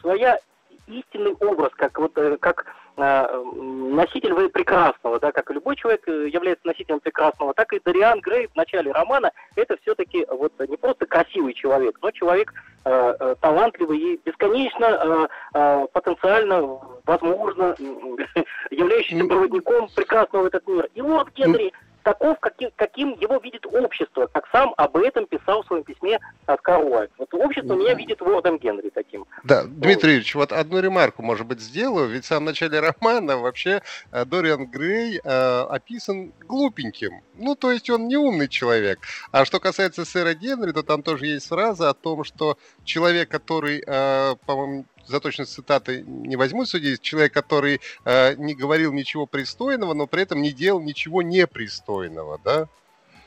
своя 0.00 0.38
истинный 0.86 1.34
образ, 1.40 1.70
как 1.74 1.98
вот 1.98 2.16
э, 2.16 2.36
как 2.38 2.66
э, 2.98 3.42
носитель 3.54 4.48
прекрасного, 4.50 5.18
да, 5.20 5.32
как 5.32 5.50
и 5.50 5.54
любой 5.54 5.76
человек 5.76 6.06
э, 6.08 6.28
является 6.28 6.66
носителем 6.66 7.00
прекрасного, 7.00 7.54
так 7.54 7.72
и 7.72 7.80
Дариан 7.84 8.20
Грей 8.20 8.48
в 8.48 8.56
начале 8.56 8.92
романа 8.92 9.30
это 9.56 9.76
все-таки 9.82 10.26
вот 10.30 10.52
не 10.68 10.76
просто 10.76 11.06
красивый 11.06 11.54
человек, 11.54 11.98
но 12.02 12.10
человек 12.10 12.52
э, 12.84 13.14
э, 13.18 13.34
талантливый 13.40 13.98
и 13.98 14.20
бесконечно 14.24 15.28
э, 15.54 15.86
потенциально, 15.92 16.78
возможно, 17.04 17.74
являющийся 18.70 19.24
проводником 19.26 19.88
прекрасного 19.94 20.44
в 20.44 20.46
этот 20.46 20.66
мир. 20.66 20.88
И 20.94 21.02
Лорд 21.02 21.32
Генри 21.34 21.72
таков, 22.02 22.38
каким, 22.40 22.70
каким 22.76 23.10
его 23.20 23.38
видит 23.38 23.66
общество, 23.66 24.26
как 24.32 24.48
сам 24.52 24.74
об 24.76 24.96
этом 24.96 25.26
писал 25.26 25.62
в 25.62 25.66
своем 25.66 25.84
письме 25.84 26.18
Оскар 26.46 26.84
Уайт. 26.84 27.10
Вот 27.18 27.32
общество 27.34 27.74
меня 27.74 27.94
видит 27.94 28.20
Вордом 28.20 28.58
Генри 28.58 28.90
таким. 28.90 29.26
Да, 29.44 29.64
Дмитрий 29.64 30.14
Ильич, 30.14 30.34
вот 30.34 30.52
одну 30.52 30.80
ремарку, 30.80 31.22
может 31.22 31.46
быть, 31.46 31.60
сделаю, 31.60 32.08
ведь 32.08 32.24
в 32.24 32.28
самом 32.28 32.46
начале 32.46 32.80
романа 32.80 33.38
вообще 33.38 33.82
э, 34.12 34.24
Дориан 34.24 34.66
Грей 34.66 35.20
э, 35.22 35.60
описан 35.68 36.32
глупеньким. 36.46 37.22
Ну, 37.34 37.54
то 37.54 37.70
есть 37.70 37.88
он 37.90 38.08
не 38.08 38.16
умный 38.16 38.48
человек. 38.48 39.00
А 39.30 39.44
что 39.44 39.60
касается 39.60 40.04
сэра 40.04 40.34
Генри, 40.34 40.72
то 40.72 40.82
там 40.82 41.02
тоже 41.02 41.26
есть 41.26 41.48
фраза 41.48 41.90
о 41.90 41.94
том, 41.94 42.24
что 42.24 42.58
человек, 42.84 43.28
который, 43.28 43.82
э, 43.86 44.34
по-моему, 44.46 44.84
за 45.08 45.20
точность 45.20 45.52
цитаты 45.52 46.04
не 46.06 46.36
возьму 46.36 46.64
судить, 46.64 47.00
человек, 47.00 47.32
который 47.32 47.80
э, 48.04 48.34
не 48.34 48.54
говорил 48.54 48.92
ничего 48.92 49.26
пристойного, 49.26 49.94
но 49.94 50.06
при 50.06 50.22
этом 50.22 50.42
не 50.42 50.52
делал 50.52 50.80
ничего 50.80 51.22
непристойного, 51.22 52.38
да? 52.44 52.68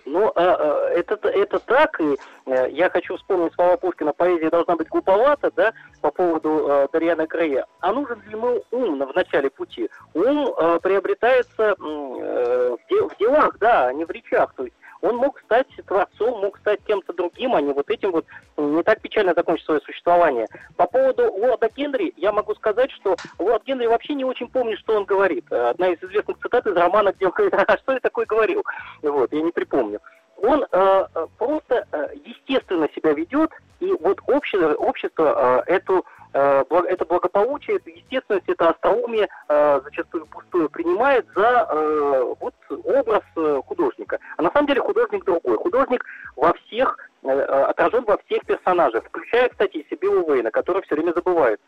Ну, 0.06 0.28
а, 0.28 0.32
а, 0.36 0.90
это, 0.90 1.16
это 1.30 1.60
так, 1.60 2.00
и 2.02 2.18
э, 2.48 2.70
я 2.72 2.90
хочу 2.90 3.18
вспомнить 3.18 3.54
слова 3.54 3.78
Пушкина, 3.78 4.14
поэзия 4.14 4.50
должна 4.50 4.76
быть 4.76 4.90
глуповата, 4.90 5.52
да, 5.56 5.74
по 6.02 6.12
поводу 6.12 6.68
э, 6.68 6.88
Дарьяна 6.92 7.28
Грея. 7.28 7.66
А 7.82 7.94
нужен 7.94 8.22
ли 8.24 8.32
ему 8.32 8.64
ум 8.72 9.00
в 9.00 9.16
начале 9.16 9.50
пути? 9.50 9.90
Ум 10.14 10.54
э, 10.58 10.80
приобретается 10.82 11.76
в 11.78 13.18
делах, 13.20 13.58
да, 13.60 13.88
а 13.88 13.94
не 13.94 14.06
в 14.06 14.12
речах. 14.12 14.54
То 14.56 14.64
есть 14.64 14.76
он 15.02 15.18
мог 15.18 15.40
стать 15.42 15.68
творцом, 15.86 16.42
мог 16.42 16.58
стать 16.60 16.80
кем-то 16.86 17.14
другим, 17.14 17.56
а 17.56 17.62
не 17.62 17.74
вот 17.74 17.90
этим 17.90 18.12
вот 18.12 18.26
не 18.58 18.84
так 18.84 19.02
печально 19.02 19.34
закончить 19.36 19.66
свое 19.66 19.82
существование. 19.82 20.48
По 20.76 20.88
поводу 20.88 21.32
лорда 21.32 21.70
Генри 21.76 22.14
я 22.18 22.32
могу 22.32 22.56
сказать, 22.56 22.92
что 22.92 23.16
лорд 23.40 23.64
Генри 23.66 23.88
вообще 23.88 24.14
не 24.14 24.26
очень 24.26 24.48
помнит, 24.48 24.80
что 24.80 24.98
он 24.98 25.06
говорит. 25.06 25.52
Одна 25.52 25.90
из 25.90 26.02
известных 26.04 26.38
цитат 26.40 26.68
из 26.68 26.76
романа, 26.76 27.14
где 27.14 27.26
он 27.26 27.32
говорит, 27.32 27.54
а 27.54 27.78
что 27.78 27.94
я 27.94 28.00
такое 28.00 28.26
говорил? 28.26 28.64
Вот, 29.02 29.32
я 29.34 29.42
не 29.42 29.52
припомню 29.52 30.00
он 30.44 30.66
э, 30.72 31.06
просто 31.38 31.86
э, 31.92 32.08
естественно 32.26 32.90
себя 32.96 33.14
ведет, 33.14 33.52
и 33.80 33.94
вот 34.02 34.20
общество, 34.26 34.74
общество 34.74 35.64
э, 35.68 35.74
эту 35.76 36.04
Э, 36.04 36.21
это 36.34 37.06
благополучие, 37.06 37.78
это 37.78 37.90
естественность, 37.90 38.48
это 38.48 38.70
остроумие 38.70 39.28
э, 39.50 39.82
зачастую 39.84 40.26
пустое 40.28 40.70
принимает 40.70 41.26
за 41.36 41.68
э, 41.70 42.34
вот 42.40 42.54
образ 42.86 43.24
художника. 43.66 44.20
А 44.38 44.42
на 44.42 44.52
самом 44.52 44.68
деле 44.68 44.82
художник 44.82 45.26
другой. 45.26 45.58
Художник 45.58 46.06
во 46.36 46.54
всех, 46.54 46.98
отражен 47.24 48.04
во 48.06 48.18
всех 48.26 48.46
персонажах, 48.46 49.04
включая, 49.06 49.50
кстати, 49.50 49.78
и 49.78 49.90
себе 49.90 50.10
Уэйна, 50.10 50.52
который 50.52 50.82
все 50.84 50.96
время 50.96 51.14
забывает. 51.14 51.60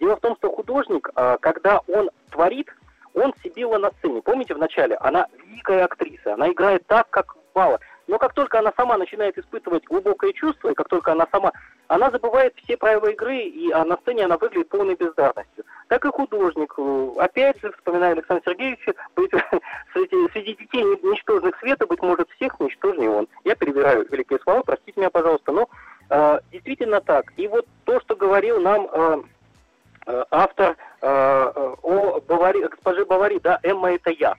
Дело 0.00 0.16
в 0.16 0.20
том, 0.20 0.36
что 0.36 0.50
художник, 0.50 1.08
когда 1.40 1.80
он 1.86 2.10
творит, 2.30 2.68
он 3.14 3.32
Сибилла 3.42 3.78
на 3.78 3.90
сцене. 3.92 4.22
Помните 4.22 4.54
в 4.54 4.58
начале? 4.58 4.96
Она 4.96 5.26
великая 5.44 5.84
актриса, 5.84 6.34
она 6.34 6.50
играет 6.50 6.86
так, 6.86 7.08
как 7.10 7.34
мало. 7.54 7.80
Но 8.06 8.18
как 8.18 8.34
только 8.34 8.58
она 8.58 8.72
сама 8.76 8.96
начинает 8.98 9.36
испытывать 9.36 9.84
глубокое 9.84 10.32
чувство, 10.32 10.70
и 10.70 10.74
как 10.74 10.88
только 10.88 11.12
она 11.12 11.26
сама, 11.32 11.52
она 11.88 12.10
забывает 12.10 12.54
все 12.62 12.76
правила 12.76 13.06
игры, 13.06 13.38
и 13.38 13.70
а 13.72 13.84
на 13.84 13.96
сцене 13.96 14.24
она 14.24 14.36
выглядит 14.36 14.68
полной 14.68 14.94
бездарностью. 14.94 15.64
Так 15.88 16.04
и 16.04 16.08
художник. 16.08 16.74
Э, 16.78 17.10
опять 17.18 17.60
же, 17.60 17.72
вспоминаю 17.72 18.12
Александра 18.12 18.50
Сергеевича, 18.50 18.94
среди, 19.92 20.32
среди 20.32 20.54
детей 20.54 20.82
ничтожных 20.82 21.58
света, 21.58 21.86
быть 21.86 22.02
может, 22.02 22.28
всех 22.30 22.58
ничтожнее 22.60 23.10
он. 23.10 23.28
Я 23.44 23.54
перебираю 23.56 24.06
великие 24.10 24.38
слова, 24.40 24.62
простите 24.62 25.00
меня, 25.00 25.10
пожалуйста, 25.10 25.52
но 25.52 25.68
э, 26.10 26.38
действительно 26.52 27.00
так. 27.00 27.32
И 27.36 27.48
вот 27.48 27.66
то, 27.84 28.00
что 28.00 28.14
говорил 28.14 28.60
нам 28.60 28.88
э, 28.92 29.22
э 30.06 30.24
автор 30.30 30.76
э, 31.02 31.06
э, 31.06 31.74
о 31.82 32.20
Бавари, 32.20 32.62
госпоже 32.62 33.04
Бавари, 33.04 33.40
да, 33.40 33.58
Эмма 33.62 33.92
это 33.92 34.10
я. 34.10 34.36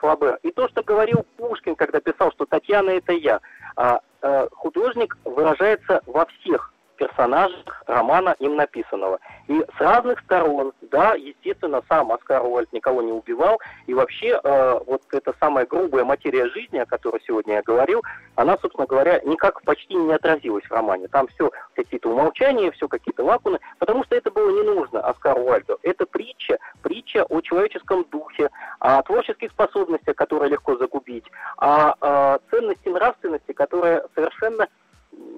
Флабер. 0.00 0.38
И 0.42 0.50
то, 0.50 0.68
что 0.68 0.82
говорил 0.82 1.24
Пушкин, 1.36 1.76
когда 1.76 2.00
писал, 2.00 2.32
что 2.32 2.46
Татьяна 2.46 2.90
это 2.90 3.12
я, 3.12 3.40
а, 3.76 4.00
а, 4.22 4.48
художник 4.52 5.16
выражается 5.24 6.00
во 6.06 6.26
всех 6.26 6.72
персонажах 6.98 7.82
романа 7.86 8.36
им 8.38 8.56
написанного. 8.56 9.18
И 9.46 9.58
с 9.60 9.80
разных 9.80 10.20
сторон, 10.20 10.72
да, 10.82 11.14
естественно, 11.14 11.82
сам 11.88 12.12
Оскар 12.12 12.44
Уальд 12.44 12.70
никого 12.72 13.00
не 13.00 13.12
убивал, 13.12 13.58
и 13.86 13.94
вообще 13.94 14.38
э, 14.42 14.80
вот 14.86 15.02
эта 15.12 15.34
самая 15.40 15.64
грубая 15.64 16.04
материя 16.04 16.48
жизни, 16.50 16.78
о 16.78 16.86
которой 16.86 17.22
сегодня 17.26 17.54
я 17.54 17.62
говорил, 17.62 18.02
она, 18.34 18.58
собственно 18.60 18.86
говоря, 18.86 19.20
никак 19.24 19.62
почти 19.62 19.94
не 19.94 20.12
отразилась 20.12 20.64
в 20.64 20.72
романе. 20.72 21.08
Там 21.08 21.28
все 21.28 21.50
какие-то 21.74 22.10
умолчания, 22.10 22.70
все 22.72 22.88
какие-то 22.88 23.24
лакуны, 23.24 23.58
потому 23.78 24.04
что 24.04 24.16
это 24.16 24.30
было 24.30 24.50
не 24.50 24.62
нужно 24.62 25.00
Оскару 25.00 25.42
Уальду. 25.42 25.78
Это 25.82 26.04
притча, 26.06 26.58
притча 26.82 27.24
о 27.24 27.40
человеческом 27.40 28.04
духе, 28.10 28.50
о 28.80 29.02
творческих 29.02 29.50
способностях, 29.52 30.16
которые 30.16 30.50
легко 30.50 30.76
загубить, 30.76 31.24
о, 31.56 31.94
о 32.00 32.38
ценности 32.50 32.88
нравственности, 32.88 33.52
которая 33.52 34.04
совершенно 34.14 34.68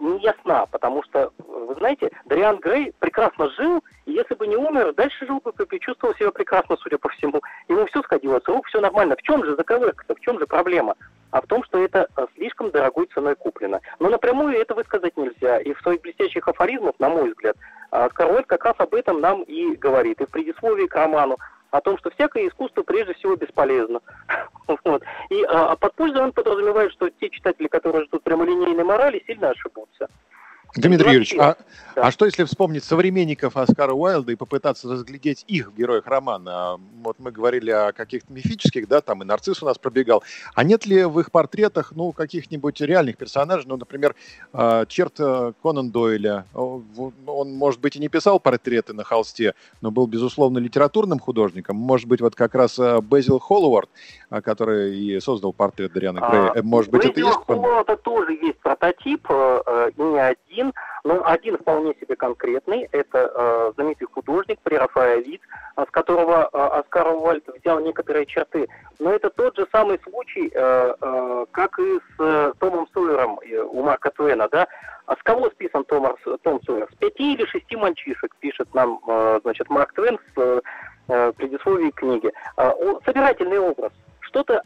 не 0.00 0.18
ясна, 0.20 0.66
потому 0.66 1.02
что, 1.04 1.32
вы 1.38 1.74
знаете, 1.74 2.10
Дариан 2.26 2.58
Грей 2.58 2.92
прекрасно 2.98 3.50
жил, 3.50 3.82
и 4.06 4.12
если 4.12 4.34
бы 4.34 4.46
не 4.46 4.56
умер, 4.56 4.94
дальше 4.94 5.26
жил 5.26 5.40
бы 5.40 5.52
и 5.52 5.80
чувствовал 5.80 6.14
себя 6.14 6.30
прекрасно, 6.30 6.76
судя 6.76 6.98
по 6.98 7.08
всему. 7.10 7.40
Ему 7.68 7.86
все 7.86 8.02
сходило 8.02 8.40
с 8.40 8.48
рук, 8.48 8.66
все 8.66 8.80
нормально. 8.80 9.16
В 9.16 9.22
чем 9.22 9.44
же 9.44 9.56
заковырка 9.56 10.14
в 10.14 10.20
чем 10.20 10.38
же 10.38 10.46
проблема? 10.46 10.94
А 11.30 11.40
в 11.40 11.46
том, 11.46 11.62
что 11.64 11.78
это 11.78 12.08
э, 12.16 12.26
слишком 12.34 12.70
дорогой 12.70 13.06
ценой 13.14 13.36
куплено. 13.36 13.80
Но 14.00 14.08
напрямую 14.08 14.56
это 14.56 14.74
высказать 14.74 15.16
нельзя. 15.16 15.58
И 15.60 15.72
в 15.72 15.80
своих 15.80 16.00
блестящих 16.00 16.48
афоризмах, 16.48 16.94
на 16.98 17.08
мой 17.08 17.30
взгляд, 17.30 17.56
Скорлойд 18.10 18.46
как 18.46 18.64
раз 18.64 18.74
об 18.78 18.94
этом 18.94 19.20
нам 19.20 19.42
и 19.42 19.76
говорит. 19.76 20.20
И 20.20 20.26
в 20.26 20.30
предисловии 20.30 20.86
к 20.86 20.94
роману 20.94 21.38
о 21.70 21.80
том, 21.80 21.98
что 21.98 22.10
всякое 22.10 22.48
искусство 22.48 22.82
прежде 22.82 23.14
всего 23.14 23.36
бесполезно. 23.36 24.00
вот. 24.84 25.02
И 25.30 25.42
а, 25.44 25.72
а 25.72 25.76
под 25.76 25.94
пользой 25.94 26.22
он 26.22 26.32
подразумевает, 26.32 26.92
что 26.92 27.10
те 27.10 27.30
читатели, 27.30 27.68
которые 27.68 28.04
ждут 28.06 28.22
прямолинейной 28.22 28.84
морали, 28.84 29.22
сильно 29.26 29.50
ошибутся. 29.50 30.08
Дмитрий 30.76 31.06
Юрьевич, 31.06 31.34
а, 31.34 31.56
да. 31.96 32.02
а 32.02 32.10
что 32.10 32.26
если 32.26 32.44
вспомнить 32.44 32.84
современников 32.84 33.56
Оскара 33.56 33.92
Уайлда 33.92 34.32
и 34.32 34.36
попытаться 34.36 34.88
разглядеть 34.88 35.44
их 35.48 35.72
в 35.72 35.76
героях 35.76 36.06
романа? 36.06 36.78
Вот 37.02 37.16
мы 37.18 37.32
говорили 37.32 37.70
о 37.70 37.92
каких-то 37.92 38.32
мифических, 38.32 38.86
да, 38.86 39.00
там 39.00 39.22
и 39.22 39.26
нарцисс 39.26 39.62
у 39.62 39.66
нас 39.66 39.78
пробегал. 39.78 40.22
А 40.54 40.62
нет 40.62 40.86
ли 40.86 41.04
в 41.04 41.18
их 41.18 41.32
портретах, 41.32 41.92
ну, 41.96 42.12
каких-нибудь 42.12 42.80
реальных 42.80 43.16
персонажей, 43.16 43.66
ну, 43.68 43.76
например, 43.76 44.14
а, 44.52 44.86
черт 44.86 45.14
э, 45.18 45.52
Конан 45.62 45.90
Дойля? 45.90 46.46
Он, 46.54 47.52
может 47.52 47.80
быть, 47.80 47.96
и 47.96 47.98
не 47.98 48.08
писал 48.08 48.38
портреты 48.38 48.92
на 48.92 49.02
холсте, 49.02 49.54
но 49.80 49.90
был, 49.90 50.06
безусловно, 50.06 50.58
литературным 50.58 51.18
художником. 51.18 51.76
Может 51.76 52.06
быть, 52.06 52.20
вот 52.20 52.36
как 52.36 52.54
раз 52.54 52.78
э, 52.78 53.00
Безил 53.02 53.40
Холловард, 53.40 53.90
а, 54.28 54.40
который 54.40 54.96
и 54.96 55.20
создал 55.20 55.52
портрет 55.52 55.92
Дариана 55.92 56.20
Грея. 56.20 56.52
А, 56.54 56.62
может 56.62 56.90
быть, 56.92 57.04
это 57.04 57.18
есть? 57.18 57.32
Холловарда 57.32 57.96
тоже 57.96 58.34
есть 58.34 58.58
прототип, 58.60 59.26
э, 59.28 59.90
и 59.96 60.02
не 60.02 60.18
один 60.18 60.59
один, 60.60 60.74
но 61.04 61.22
один 61.24 61.56
вполне 61.56 61.94
себе 62.00 62.16
конкретный. 62.16 62.88
Это 62.92 63.32
э, 63.34 63.72
знаменитый 63.74 64.08
художник 64.12 64.60
прерафаэлит, 64.60 65.40
э, 65.76 65.84
с 65.86 65.90
которого 65.90 66.50
э, 66.52 66.58
Оскар 66.80 67.08
Уальд 67.08 67.44
взял 67.60 67.80
некоторые 67.80 68.26
черты. 68.26 68.68
Но 68.98 69.12
это 69.12 69.30
тот 69.30 69.56
же 69.56 69.66
самый 69.72 69.98
случай, 70.00 70.50
э, 70.52 70.94
э, 71.00 71.46
как 71.52 71.78
и 71.78 71.98
с 71.98 72.20
э, 72.20 72.52
Томом 72.58 72.86
Сойером 72.92 73.40
э, 73.40 73.60
у 73.60 73.82
Марка 73.82 74.10
Твена, 74.10 74.48
да? 74.48 74.66
А 75.06 75.16
с 75.16 75.22
кого 75.22 75.50
списан 75.50 75.84
Том, 75.84 76.14
Том 76.42 76.60
Сойер? 76.64 76.88
С 76.92 76.96
пяти 76.96 77.34
или 77.34 77.44
шести 77.46 77.76
мальчишек, 77.76 78.34
пишет 78.40 78.72
нам, 78.74 79.00
э, 79.06 79.40
значит, 79.42 79.68
Марк 79.70 79.92
Твен 79.94 80.18
в 80.36 80.62
э, 81.08 81.32
предисловии 81.36 81.90
книги. 81.90 82.30
Э, 82.56 82.72
собирательный 83.04 83.58
образ 83.58 83.92
что-то 84.30 84.62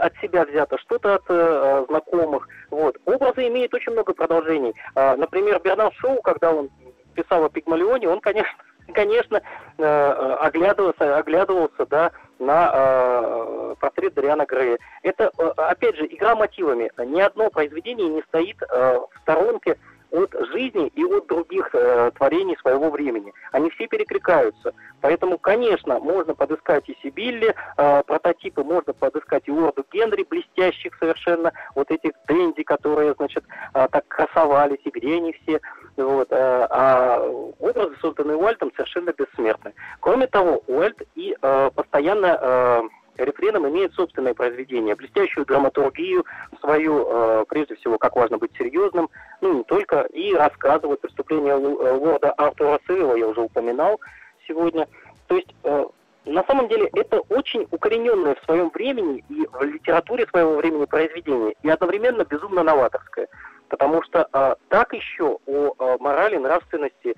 от 0.00 0.16
себя 0.22 0.44
взято, 0.44 0.78
что-то 0.78 1.16
от 1.16 1.24
э, 1.28 1.84
знакомых. 1.88 2.48
Вот. 2.70 2.96
Образы 3.04 3.48
имеют 3.48 3.74
очень 3.74 3.92
много 3.92 4.14
продолжений. 4.14 4.72
Э, 4.94 5.16
например, 5.16 5.60
Бернард 5.62 5.94
Шоу, 5.96 6.22
когда 6.22 6.52
он 6.52 6.70
писал 7.14 7.44
о 7.44 7.50
Пигмалионе, 7.50 8.08
он, 8.08 8.20
конечно, 8.20 8.56
конечно, 8.94 9.42
э, 9.76 10.36
оглядывался, 10.40 11.18
оглядывался, 11.18 11.86
да, 11.86 12.12
на 12.38 12.70
э, 12.72 13.74
портрет 13.80 14.14
Дариана 14.14 14.46
Грея. 14.46 14.78
Это, 15.02 15.32
э, 15.36 15.42
опять 15.56 15.96
же, 15.96 16.06
игра 16.06 16.36
мотивами. 16.36 16.90
Ни 16.98 17.20
одно 17.20 17.50
произведение 17.50 18.08
не 18.08 18.22
стоит 18.22 18.56
э, 18.62 18.98
в 18.98 19.20
сторонке 19.22 19.76
от 20.10 20.34
жизни 20.52 20.88
и 20.94 21.04
от 21.04 21.26
других 21.26 21.68
э, 21.72 22.10
творений 22.16 22.56
своего 22.60 22.90
времени. 22.90 23.32
Они 23.52 23.70
все 23.70 23.86
перекликаются. 23.86 24.72
Поэтому, 25.00 25.38
конечно, 25.38 25.98
можно 26.00 26.34
подыскать 26.34 26.88
и 26.88 26.96
Сибилли, 27.02 27.54
э, 27.76 28.02
прототипы, 28.04 28.62
можно 28.62 28.92
подыскать 28.92 29.46
и 29.46 29.50
Уорду 29.50 29.84
Генри, 29.92 30.24
блестящих 30.28 30.96
совершенно, 30.98 31.52
вот 31.74 31.90
этих 31.90 32.12
Дэнди, 32.26 32.62
которые, 32.62 33.14
значит, 33.14 33.44
э, 33.74 33.86
так 33.90 34.06
красовались, 34.08 34.80
и 34.84 34.90
где 34.90 35.16
они 35.16 35.32
все. 35.32 35.60
Вот, 35.96 36.28
э, 36.30 36.66
а 36.70 37.20
образы, 37.58 37.96
созданные 38.00 38.36
Уальтом, 38.36 38.72
совершенно 38.76 39.12
бессмертны. 39.12 39.74
Кроме 40.00 40.26
того, 40.26 40.62
Уальт 40.66 41.00
и 41.14 41.36
э, 41.40 41.70
постоянно... 41.74 42.38
Э, 42.40 42.82
Рефреном 43.18 43.68
имеет 43.68 43.94
собственное 43.94 44.34
произведение, 44.34 44.94
блестящую 44.94 45.46
драматургию 45.46 46.24
свою, 46.60 47.06
э, 47.06 47.44
прежде 47.48 47.74
всего, 47.76 47.98
как 47.98 48.16
важно 48.16 48.38
быть 48.38 48.52
серьезным, 48.56 49.10
ну, 49.40 49.58
не 49.58 49.64
только, 49.64 50.02
и 50.12 50.34
рассказывать 50.34 51.00
преступления 51.00 51.52
э, 51.52 51.92
лорда 51.92 52.30
Артура 52.32 52.80
Сырила, 52.86 53.14
я 53.16 53.28
уже 53.28 53.40
упоминал 53.40 54.00
сегодня. 54.46 54.86
То 55.26 55.36
есть, 55.36 55.54
э, 55.64 55.84
на 56.24 56.44
самом 56.44 56.68
деле, 56.68 56.88
это 56.94 57.20
очень 57.28 57.66
укорененное 57.70 58.34
в 58.34 58.44
своем 58.44 58.70
времени 58.70 59.24
и 59.28 59.46
в 59.46 59.62
литературе 59.62 60.26
своего 60.26 60.56
времени 60.56 60.84
произведение, 60.84 61.54
и 61.62 61.68
одновременно 61.68 62.24
безумно 62.24 62.62
новаторское. 62.62 63.28
Потому 63.68 64.02
что 64.02 64.26
э, 64.32 64.54
так 64.68 64.92
еще 64.94 65.38
о 65.46 65.74
э, 65.78 65.96
морали, 66.00 66.36
нравственности, 66.36 67.14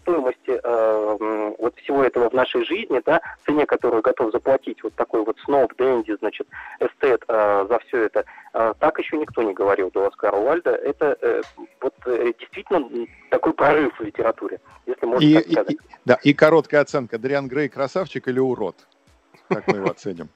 стоимости 0.00 0.60
э, 0.62 1.54
вот 1.58 1.76
всего 1.76 2.02
этого 2.02 2.30
в 2.30 2.32
нашей 2.32 2.64
жизни, 2.64 3.02
да, 3.04 3.20
цене, 3.44 3.66
которую 3.66 4.02
готов 4.02 4.32
заплатить 4.32 4.82
вот 4.82 4.94
такой 4.94 5.24
вот 5.24 5.38
сноб, 5.44 5.74
дэнди, 5.76 6.16
значит, 6.18 6.46
эстет 6.80 7.22
э, 7.28 7.66
за 7.68 7.78
все 7.80 8.04
это, 8.04 8.24
э, 8.54 8.74
так 8.78 8.98
еще 8.98 9.16
никто 9.18 9.42
не 9.42 9.52
говорил 9.52 9.90
до 9.90 10.06
Оскара 10.06 10.36
Уальда. 10.36 10.70
Это 10.70 11.16
э, 11.20 11.42
вот 11.80 11.94
э, 12.06 12.32
действительно 12.38 13.06
такой 13.30 13.52
прорыв 13.52 13.98
в 13.98 14.02
литературе, 14.02 14.60
если 14.86 15.06
можно 15.06 15.26
и, 15.26 15.34
так 15.34 15.44
сказать. 15.44 15.70
И, 15.70 15.78
да, 16.04 16.18
и 16.22 16.32
короткая 16.32 16.80
оценка. 16.80 17.18
Дриан 17.18 17.48
Грей 17.48 17.68
красавчик 17.68 18.28
или 18.28 18.38
урод? 18.38 18.76
Как 19.48 19.66
мы 19.68 19.78
его 19.78 19.90
оценим? 19.90 20.28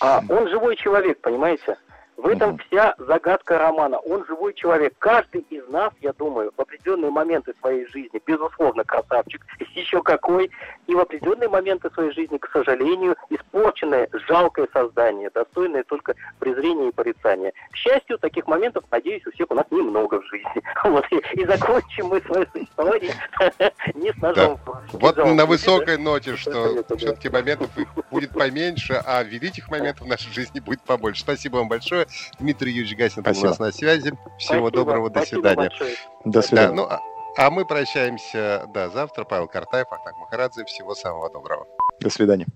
А 0.00 0.22
он 0.28 0.48
живой 0.48 0.76
человек, 0.76 1.20
понимаете? 1.20 1.76
В 2.16 2.26
этом 2.28 2.58
вся 2.58 2.94
загадка 2.98 3.58
романа. 3.58 3.98
Он 3.98 4.24
живой 4.26 4.54
человек. 4.54 4.94
Каждый 4.98 5.42
из 5.50 5.68
нас, 5.68 5.92
я 6.00 6.12
думаю, 6.14 6.50
в 6.56 6.60
определенные 6.60 7.10
моменты 7.10 7.52
своей 7.60 7.86
жизни, 7.88 8.20
безусловно, 8.24 8.84
красавчик, 8.84 9.44
еще 9.74 10.02
какой, 10.02 10.50
и 10.86 10.94
в 10.94 10.98
определенные 10.98 11.48
моменты 11.48 11.90
своей 11.90 12.12
жизни, 12.12 12.38
к 12.38 12.48
сожалению, 12.50 13.16
испорченное, 13.28 14.08
жалкое 14.28 14.66
создание, 14.72 15.30
достойное 15.30 15.84
только 15.84 16.14
презрения 16.38 16.88
и 16.88 16.92
порицания. 16.92 17.52
К 17.70 17.76
счастью, 17.76 18.18
таких 18.18 18.46
моментов, 18.46 18.84
надеюсь, 18.90 19.26
у 19.26 19.32
всех 19.32 19.50
у 19.50 19.54
нас 19.54 19.66
немного 19.70 20.20
в 20.20 20.26
жизни. 20.26 20.62
Вот, 20.86 21.04
и, 21.10 21.16
и 21.40 21.44
закончим 21.44 22.06
мы 22.06 22.20
свое 22.22 22.46
существование 22.52 23.12
не 23.94 24.12
с 24.12 24.16
ножом. 24.18 24.58
Да. 24.66 24.80
Вот 24.92 25.16
на 25.16 25.46
высокой 25.46 25.98
ноте, 25.98 26.36
что 26.36 26.84
все-таки 26.96 27.28
моментов 27.28 27.70
будет 28.10 28.32
поменьше, 28.32 29.02
а 29.04 29.22
великих 29.24 29.68
моментов 29.68 30.06
в 30.06 30.08
нашей 30.08 30.32
жизни 30.32 30.60
будет 30.60 30.80
побольше. 30.82 31.22
Спасибо 31.22 31.56
вам 31.56 31.68
большое. 31.68 32.05
Дмитрий 32.38 32.72
Юрьевич 32.72 32.96
Гасин 32.96 33.22
был 33.22 33.38
у 33.38 33.44
нас 33.44 33.58
на 33.58 33.72
связи. 33.72 34.10
Всего 34.38 34.68
Спасибо, 34.68 34.70
доброго, 34.70 35.10
до 35.10 35.20
спасибо 35.20 35.40
свидания. 35.40 35.68
большое. 35.68 35.94
До 36.24 36.42
свидания. 36.42 36.68
Да, 36.68 36.74
ну, 36.74 36.82
а, 36.84 37.00
а 37.36 37.50
мы 37.50 37.64
прощаемся, 37.64 38.66
да, 38.72 38.88
завтра. 38.88 39.24
Павел 39.24 39.48
Картаев, 39.48 39.86
Ахтак 39.90 40.16
Махарадзе. 40.18 40.64
Всего 40.64 40.94
самого 40.94 41.30
доброго. 41.30 41.66
До 42.00 42.10
свидания. 42.10 42.46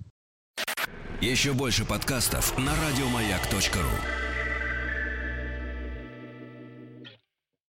Еще 1.20 1.52
больше 1.52 1.84
подкастов 1.84 2.56
на 2.58 2.72
радиомаяк.ру. 2.72 4.29